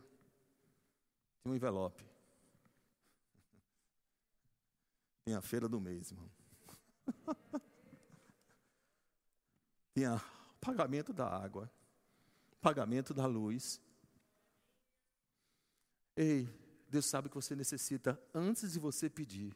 tinha 1.40 1.52
um 1.52 1.54
envelope. 1.54 2.04
Tinha 5.26 5.38
a 5.38 5.42
feira 5.42 5.68
do 5.68 5.80
mês, 5.80 6.12
irmão. 6.12 6.30
Tinha 9.92 10.22
pagamento 10.60 11.12
da 11.12 11.26
água, 11.26 11.68
pagamento 12.60 13.12
da 13.12 13.26
luz. 13.26 13.80
Ei, 16.16 16.48
Deus 16.88 17.06
sabe 17.06 17.26
o 17.26 17.30
que 17.30 17.34
você 17.34 17.56
necessita 17.56 18.16
antes 18.32 18.72
de 18.72 18.78
você 18.78 19.10
pedir. 19.10 19.52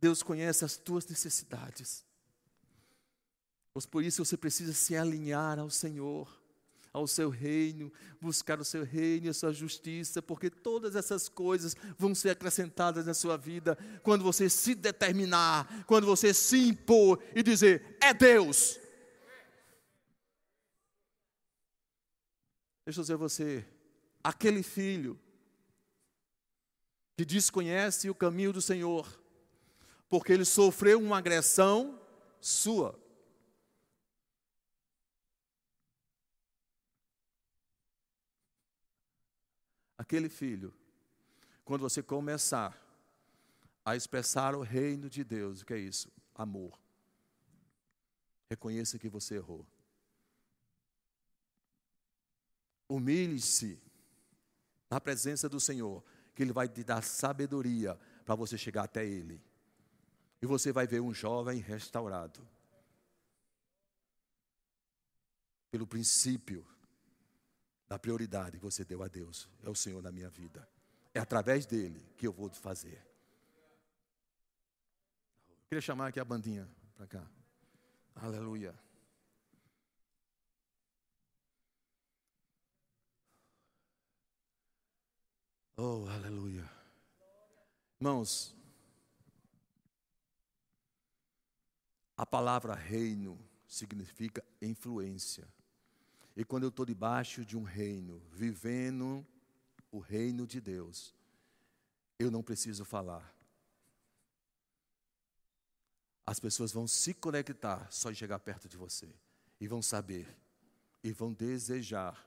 Deus 0.00 0.22
conhece 0.22 0.64
as 0.64 0.78
tuas 0.78 1.06
necessidades. 1.06 2.02
Por 3.90 4.02
isso 4.02 4.24
você 4.24 4.38
precisa 4.38 4.72
se 4.72 4.96
alinhar 4.96 5.58
ao 5.58 5.68
Senhor 5.68 6.39
ao 6.92 7.06
seu 7.06 7.30
reino, 7.30 7.92
buscar 8.20 8.60
o 8.60 8.64
seu 8.64 8.84
reino 8.84 9.26
e 9.26 9.28
a 9.28 9.34
sua 9.34 9.52
justiça, 9.52 10.20
porque 10.20 10.50
todas 10.50 10.96
essas 10.96 11.28
coisas 11.28 11.76
vão 11.96 12.14
ser 12.14 12.30
acrescentadas 12.30 13.06
na 13.06 13.14
sua 13.14 13.36
vida 13.36 13.78
quando 14.02 14.24
você 14.24 14.50
se 14.50 14.74
determinar, 14.74 15.84
quando 15.86 16.06
você 16.06 16.34
se 16.34 16.68
impor 16.68 17.22
e 17.34 17.42
dizer: 17.42 17.96
é 18.00 18.12
Deus. 18.12 18.78
Deixa 22.84 23.00
eu 23.00 23.04
dizer 23.04 23.14
a 23.14 23.18
você, 23.18 23.64
aquele 24.24 24.62
filho 24.62 25.18
que 27.16 27.24
desconhece 27.24 28.10
o 28.10 28.14
caminho 28.14 28.52
do 28.52 28.60
Senhor, 28.60 29.06
porque 30.08 30.32
ele 30.32 30.44
sofreu 30.44 30.98
uma 30.98 31.18
agressão 31.18 32.00
sua. 32.40 32.99
Aquele 40.10 40.28
filho, 40.28 40.74
quando 41.64 41.82
você 41.82 42.02
começar 42.02 42.76
a 43.84 43.94
expressar 43.94 44.56
o 44.56 44.60
reino 44.60 45.08
de 45.08 45.22
Deus, 45.22 45.60
o 45.60 45.64
que 45.64 45.72
é 45.72 45.78
isso? 45.78 46.10
Amor. 46.34 46.76
Reconheça 48.48 48.98
que 48.98 49.08
você 49.08 49.36
errou. 49.36 49.64
Humilhe-se 52.88 53.80
na 54.90 55.00
presença 55.00 55.48
do 55.48 55.60
Senhor, 55.60 56.02
que 56.34 56.42
Ele 56.42 56.52
vai 56.52 56.68
te 56.68 56.82
dar 56.82 57.04
sabedoria 57.04 57.96
para 58.24 58.34
você 58.34 58.58
chegar 58.58 58.82
até 58.82 59.06
Ele. 59.06 59.40
E 60.42 60.46
você 60.46 60.72
vai 60.72 60.88
ver 60.88 61.00
um 61.00 61.14
jovem 61.14 61.60
restaurado. 61.60 62.44
Pelo 65.70 65.86
princípio 65.86 66.66
da 67.90 67.98
prioridade 67.98 68.56
que 68.56 68.62
você 68.62 68.84
deu 68.84 69.02
a 69.02 69.08
Deus. 69.08 69.48
É 69.64 69.68
o 69.68 69.74
Senhor 69.74 70.00
na 70.00 70.12
minha 70.12 70.30
vida. 70.30 70.66
É 71.12 71.18
através 71.18 71.66
dele 71.66 72.00
que 72.16 72.24
eu 72.24 72.32
vou 72.32 72.48
fazer. 72.48 73.04
Eu 75.48 75.68
queria 75.68 75.80
chamar 75.80 76.06
aqui 76.06 76.20
a 76.20 76.24
bandinha 76.24 76.68
para 76.94 77.08
cá. 77.08 77.28
Aleluia. 78.14 78.72
Oh, 85.76 86.06
aleluia. 86.08 86.70
Irmãos, 88.00 88.54
a 92.16 92.24
palavra 92.24 92.72
reino 92.74 93.36
significa 93.66 94.44
influência. 94.62 95.48
E 96.36 96.44
quando 96.44 96.64
eu 96.64 96.68
estou 96.68 96.86
debaixo 96.86 97.44
de 97.44 97.56
um 97.56 97.62
reino, 97.62 98.22
vivendo 98.32 99.26
o 99.90 99.98
reino 99.98 100.46
de 100.46 100.60
Deus, 100.60 101.14
eu 102.18 102.30
não 102.30 102.42
preciso 102.42 102.84
falar. 102.84 103.34
As 106.24 106.38
pessoas 106.38 106.70
vão 106.70 106.86
se 106.86 107.12
conectar 107.12 107.90
só 107.90 108.10
de 108.10 108.16
chegar 108.16 108.38
perto 108.38 108.68
de 108.68 108.76
você. 108.76 109.12
E 109.60 109.66
vão 109.66 109.82
saber. 109.82 110.28
E 111.02 111.12
vão 111.12 111.32
desejar 111.32 112.24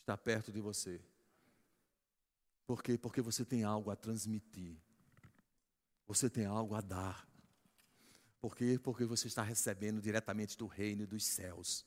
estar 0.00 0.16
perto 0.16 0.50
de 0.50 0.60
você. 0.60 1.00
Por 2.66 2.82
quê? 2.82 2.98
Porque 2.98 3.20
você 3.20 3.44
tem 3.44 3.62
algo 3.62 3.90
a 3.90 3.96
transmitir. 3.96 4.76
Você 6.06 6.28
tem 6.28 6.46
algo 6.46 6.74
a 6.74 6.80
dar. 6.80 7.28
Por 8.40 8.56
quê? 8.56 8.78
Porque 8.82 9.04
você 9.04 9.28
está 9.28 9.42
recebendo 9.42 10.00
diretamente 10.00 10.56
do 10.58 10.66
reino 10.66 11.06
dos 11.06 11.24
céus. 11.24 11.86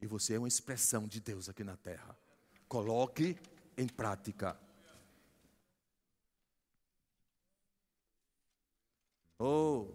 E 0.00 0.06
você 0.06 0.34
é 0.34 0.38
uma 0.38 0.48
expressão 0.48 1.06
de 1.06 1.20
Deus 1.20 1.48
aqui 1.48 1.62
na 1.62 1.76
terra. 1.76 2.16
Coloque 2.68 3.36
em 3.76 3.86
prática. 3.86 4.58
Oh, 9.38 9.86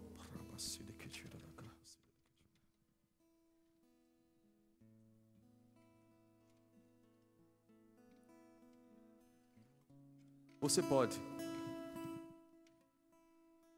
Você 10.66 10.82
pode. 10.82 11.16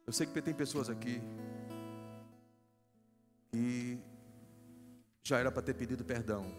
Eu 0.07 0.13
sei 0.15 0.27
que 0.27 0.41
tem 0.41 0.55
pessoas 0.55 0.89
aqui 0.89 1.21
que 3.53 4.01
já 5.29 5.39
era 5.39 5.53
para 5.53 5.63
ter 5.63 5.75
pedido 5.75 6.05
perdão. 6.05 6.51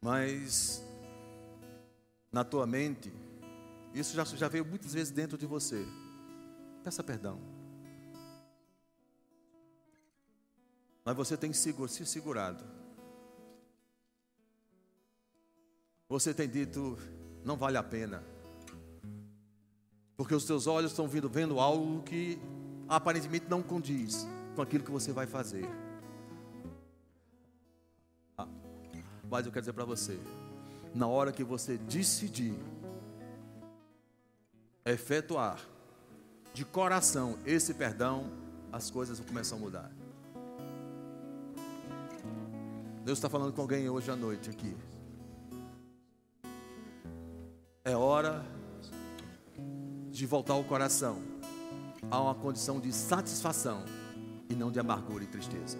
Mas 0.00 0.82
na 2.30 2.44
tua 2.44 2.66
mente, 2.66 3.12
isso 3.92 4.14
já, 4.14 4.24
já 4.24 4.48
veio 4.48 4.64
muitas 4.64 4.94
vezes 4.94 5.12
dentro 5.12 5.36
de 5.36 5.44
você. 5.44 5.84
Peça 6.84 7.02
perdão. 7.02 7.40
Mas 11.04 11.16
você 11.16 11.36
tem 11.36 11.52
se 11.52 11.74
segurado. 12.06 12.64
Você 16.08 16.32
tem 16.32 16.48
dito, 16.48 16.96
não 17.44 17.56
vale 17.56 17.76
a 17.76 17.82
pena. 17.82 18.22
Porque 20.16 20.34
os 20.34 20.44
teus 20.44 20.68
olhos 20.68 20.92
estão 20.92 21.08
vindo, 21.08 21.28
vendo 21.28 21.58
algo 21.58 22.02
que 22.04 22.38
aparentemente 22.88 23.46
não 23.48 23.62
condiz 23.62 24.26
com 24.54 24.62
aquilo 24.62 24.84
que 24.84 24.90
você 24.90 25.12
vai 25.12 25.26
fazer. 25.26 25.68
Ah, 28.36 28.48
mas 29.30 29.46
eu 29.46 29.52
quero 29.52 29.62
dizer 29.62 29.72
para 29.72 29.84
você, 29.84 30.18
na 30.94 31.06
hora 31.06 31.32
que 31.32 31.42
você 31.42 31.78
decidir 31.78 32.58
efetuar 34.84 35.58
de 36.52 36.64
coração 36.64 37.38
esse 37.46 37.72
perdão, 37.72 38.30
as 38.72 38.90
coisas 38.90 39.18
vão 39.18 39.28
começar 39.28 39.56
a 39.56 39.58
mudar. 39.58 39.90
Deus 43.04 43.18
está 43.18 43.28
falando 43.28 43.52
com 43.52 43.62
alguém 43.62 43.88
hoje 43.88 44.10
à 44.10 44.16
noite 44.16 44.50
aqui. 44.50 44.76
É 47.84 47.96
hora 47.96 48.44
de 50.10 50.24
voltar 50.26 50.54
o 50.54 50.64
coração 50.64 51.20
a 52.10 52.20
uma 52.20 52.34
condição 52.34 52.78
de 52.78 52.92
satisfação 52.92 53.84
e 54.52 54.54
não 54.54 54.70
de 54.70 54.78
amargura 54.78 55.24
e 55.24 55.26
tristeza. 55.26 55.78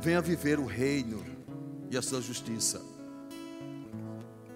Venha 0.00 0.20
viver 0.20 0.58
o 0.58 0.66
reino 0.66 1.24
e 1.90 1.96
a 1.96 2.02
sua 2.02 2.20
justiça. 2.20 2.80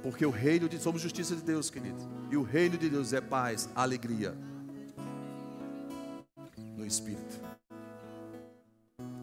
Porque 0.02 0.24
o 0.24 0.30
reino 0.30 0.68
de 0.68 0.78
somos 0.78 1.00
justiça 1.00 1.34
de 1.34 1.42
Deus, 1.42 1.70
querido. 1.70 1.98
E 2.30 2.36
o 2.36 2.42
reino 2.42 2.76
de 2.76 2.88
Deus 2.90 3.12
é 3.12 3.20
paz, 3.20 3.68
alegria 3.74 4.36
no 6.76 6.86
espírito. 6.86 7.40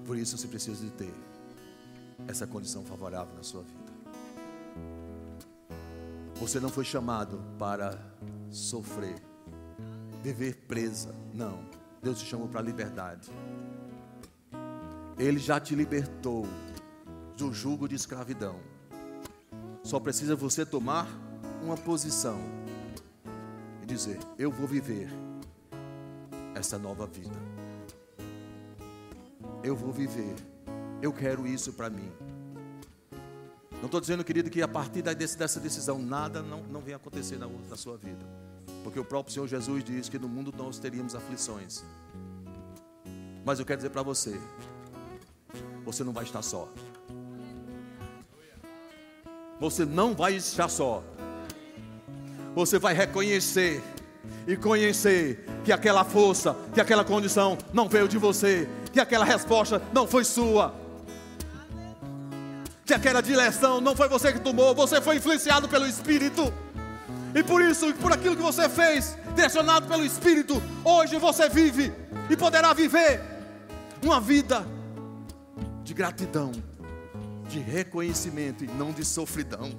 Por 0.06 0.18
isso 0.18 0.38
você 0.38 0.48
precisa 0.48 0.84
de 0.84 0.92
ter 0.92 1.14
essa 2.28 2.48
condição 2.48 2.84
favorável 2.84 3.36
na 3.36 3.44
sua 3.44 3.62
vida. 3.62 3.92
Você 6.36 6.60
não 6.60 6.70
foi 6.70 6.84
chamado 6.84 7.40
para 7.60 8.00
sofrer, 8.50 9.22
viver 10.24 10.56
presa. 10.68 11.14
Não. 11.34 11.81
Deus 12.02 12.20
te 12.20 12.26
chamou 12.26 12.48
para 12.48 12.60
a 12.60 12.64
liberdade. 12.64 13.30
Ele 15.18 15.38
já 15.38 15.60
te 15.60 15.76
libertou 15.76 16.48
do 17.38 17.54
jugo 17.54 17.88
de 17.88 17.96
escravidão. 17.96 18.60
Só 19.84 20.00
precisa 20.00 20.36
você 20.36 20.66
tomar 20.66 21.08
uma 21.62 21.78
posição 21.78 22.40
e 23.84 23.86
dizer: 23.86 24.18
Eu 24.38 24.52
vou 24.52 24.68
viver 24.68 25.10
essa 26.56 26.78
nova 26.78 27.06
vida. 27.06 27.38
Eu 29.64 29.76
vou 29.76 29.92
viver. 29.92 30.36
Eu 31.02 31.14
quero 31.14 31.46
isso 31.46 31.74
para 31.74 31.90
mim. 31.90 32.12
Não 33.74 33.86
estou 33.86 34.00
dizendo, 34.00 34.24
querido, 34.24 34.50
que 34.50 34.62
a 34.62 34.68
partir 34.68 35.02
dessa 35.02 35.60
decisão 35.60 36.00
nada 36.00 36.42
não, 36.42 36.62
não 36.64 36.82
vem 36.82 36.94
acontecer 36.94 37.38
na, 37.38 37.48
na 37.48 37.76
sua 37.76 37.98
vida. 37.98 38.24
Porque 38.84 39.00
o 39.00 39.06
próprio 39.06 39.34
Senhor 39.34 39.48
Jesus 39.48 39.84
diz 39.84 40.10
que 40.10 40.18
no 40.18 40.28
mundo 40.28 40.54
nós 40.58 40.80
teríamos 40.80 41.16
aflições. 41.16 41.84
Mas 43.46 43.60
eu 43.60 43.66
quero 43.66 43.78
dizer 43.78 43.90
para 43.90 44.04
você: 44.04 44.40
você 45.86 46.04
não 46.04 46.14
vai 46.14 46.24
estar 46.24 46.42
só. 46.42 46.68
Você 49.60 49.86
não 49.86 50.14
vai 50.14 50.36
estar 50.36 50.68
só. 50.68 51.04
Você 52.56 52.80
vai 52.80 52.94
reconhecer 52.94 53.82
e 54.48 54.58
conhecer 54.58 55.46
que 55.64 55.72
aquela 55.72 56.04
força, 56.04 56.56
que 56.74 56.82
aquela 56.82 57.06
condição 57.06 57.58
não 57.74 57.88
veio 57.88 58.08
de 58.08 58.18
você, 58.18 58.68
que 58.92 59.00
aquela 59.00 59.24
resposta 59.24 59.82
não 59.94 60.08
foi 60.08 60.24
sua, 60.24 60.74
que 62.86 62.94
aquela 62.94 63.22
direção 63.22 63.80
não 63.80 63.96
foi 63.96 64.10
você 64.10 64.34
que 64.34 64.40
tomou, 64.40 64.76
você 64.76 65.00
foi 65.00 65.18
influenciado 65.18 65.70
pelo 65.70 65.88
Espírito. 65.88 66.52
E 67.34 67.44
por 67.44 67.62
isso, 67.62 67.94
por 67.96 68.12
aquilo 68.12 68.36
que 68.36 68.42
você 68.42 68.68
fez, 68.68 69.18
direcionado 69.34 69.88
pelo 69.88 70.04
Espírito, 70.04 70.62
hoje 70.84 71.18
você 71.18 71.48
vive 71.48 71.94
e 72.30 72.36
poderá 72.36 72.74
viver 72.74 73.22
uma 74.04 74.20
vida 74.20 74.66
de 75.84 75.94
gratidão, 75.94 76.52
de 77.48 77.60
reconhecimento 77.60 78.64
e 78.66 78.68
não 78.68 78.92
de 78.92 79.06
sofridão. 79.06 79.72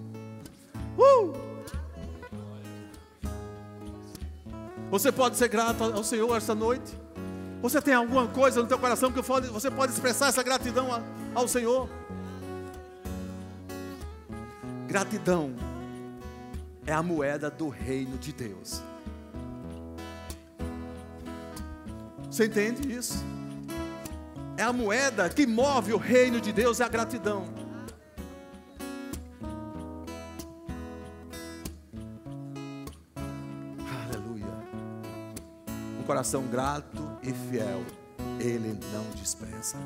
Uh! 0.96 1.32
Você 4.90 5.11
pode 5.11 5.36
ser 5.36 5.48
grato 5.48 5.84
ao 5.84 6.05
Senhor 6.05 6.34
esta 6.36 6.55
noite? 6.55 6.98
Você 7.61 7.80
tem 7.80 7.94
alguma 7.94 8.26
coisa 8.28 8.61
no 8.61 8.68
teu 8.68 8.78
coração 8.78 9.12
que 9.12 9.20
você 9.20 9.70
pode 9.70 9.92
expressar 9.92 10.28
essa 10.28 10.42
gratidão 10.42 10.88
ao 11.34 11.46
Senhor? 11.46 11.88
Gratidão 14.86 15.71
é 16.86 16.92
a 16.92 17.02
moeda 17.02 17.50
do 17.50 17.68
reino 17.68 18.18
de 18.18 18.32
Deus. 18.32 18.82
Você 22.30 22.46
entende 22.46 22.90
isso? 22.90 23.22
É 24.56 24.62
a 24.62 24.72
moeda 24.72 25.28
que 25.28 25.46
move 25.46 25.92
o 25.92 25.98
reino 25.98 26.40
de 26.40 26.52
Deus, 26.52 26.80
é 26.80 26.84
a 26.84 26.88
gratidão. 26.88 27.62
coração 36.12 36.46
grato 36.46 37.18
e 37.22 37.32
fiel, 37.32 37.82
Ele 38.38 38.78
não 38.92 39.04
despreza. 39.18 39.78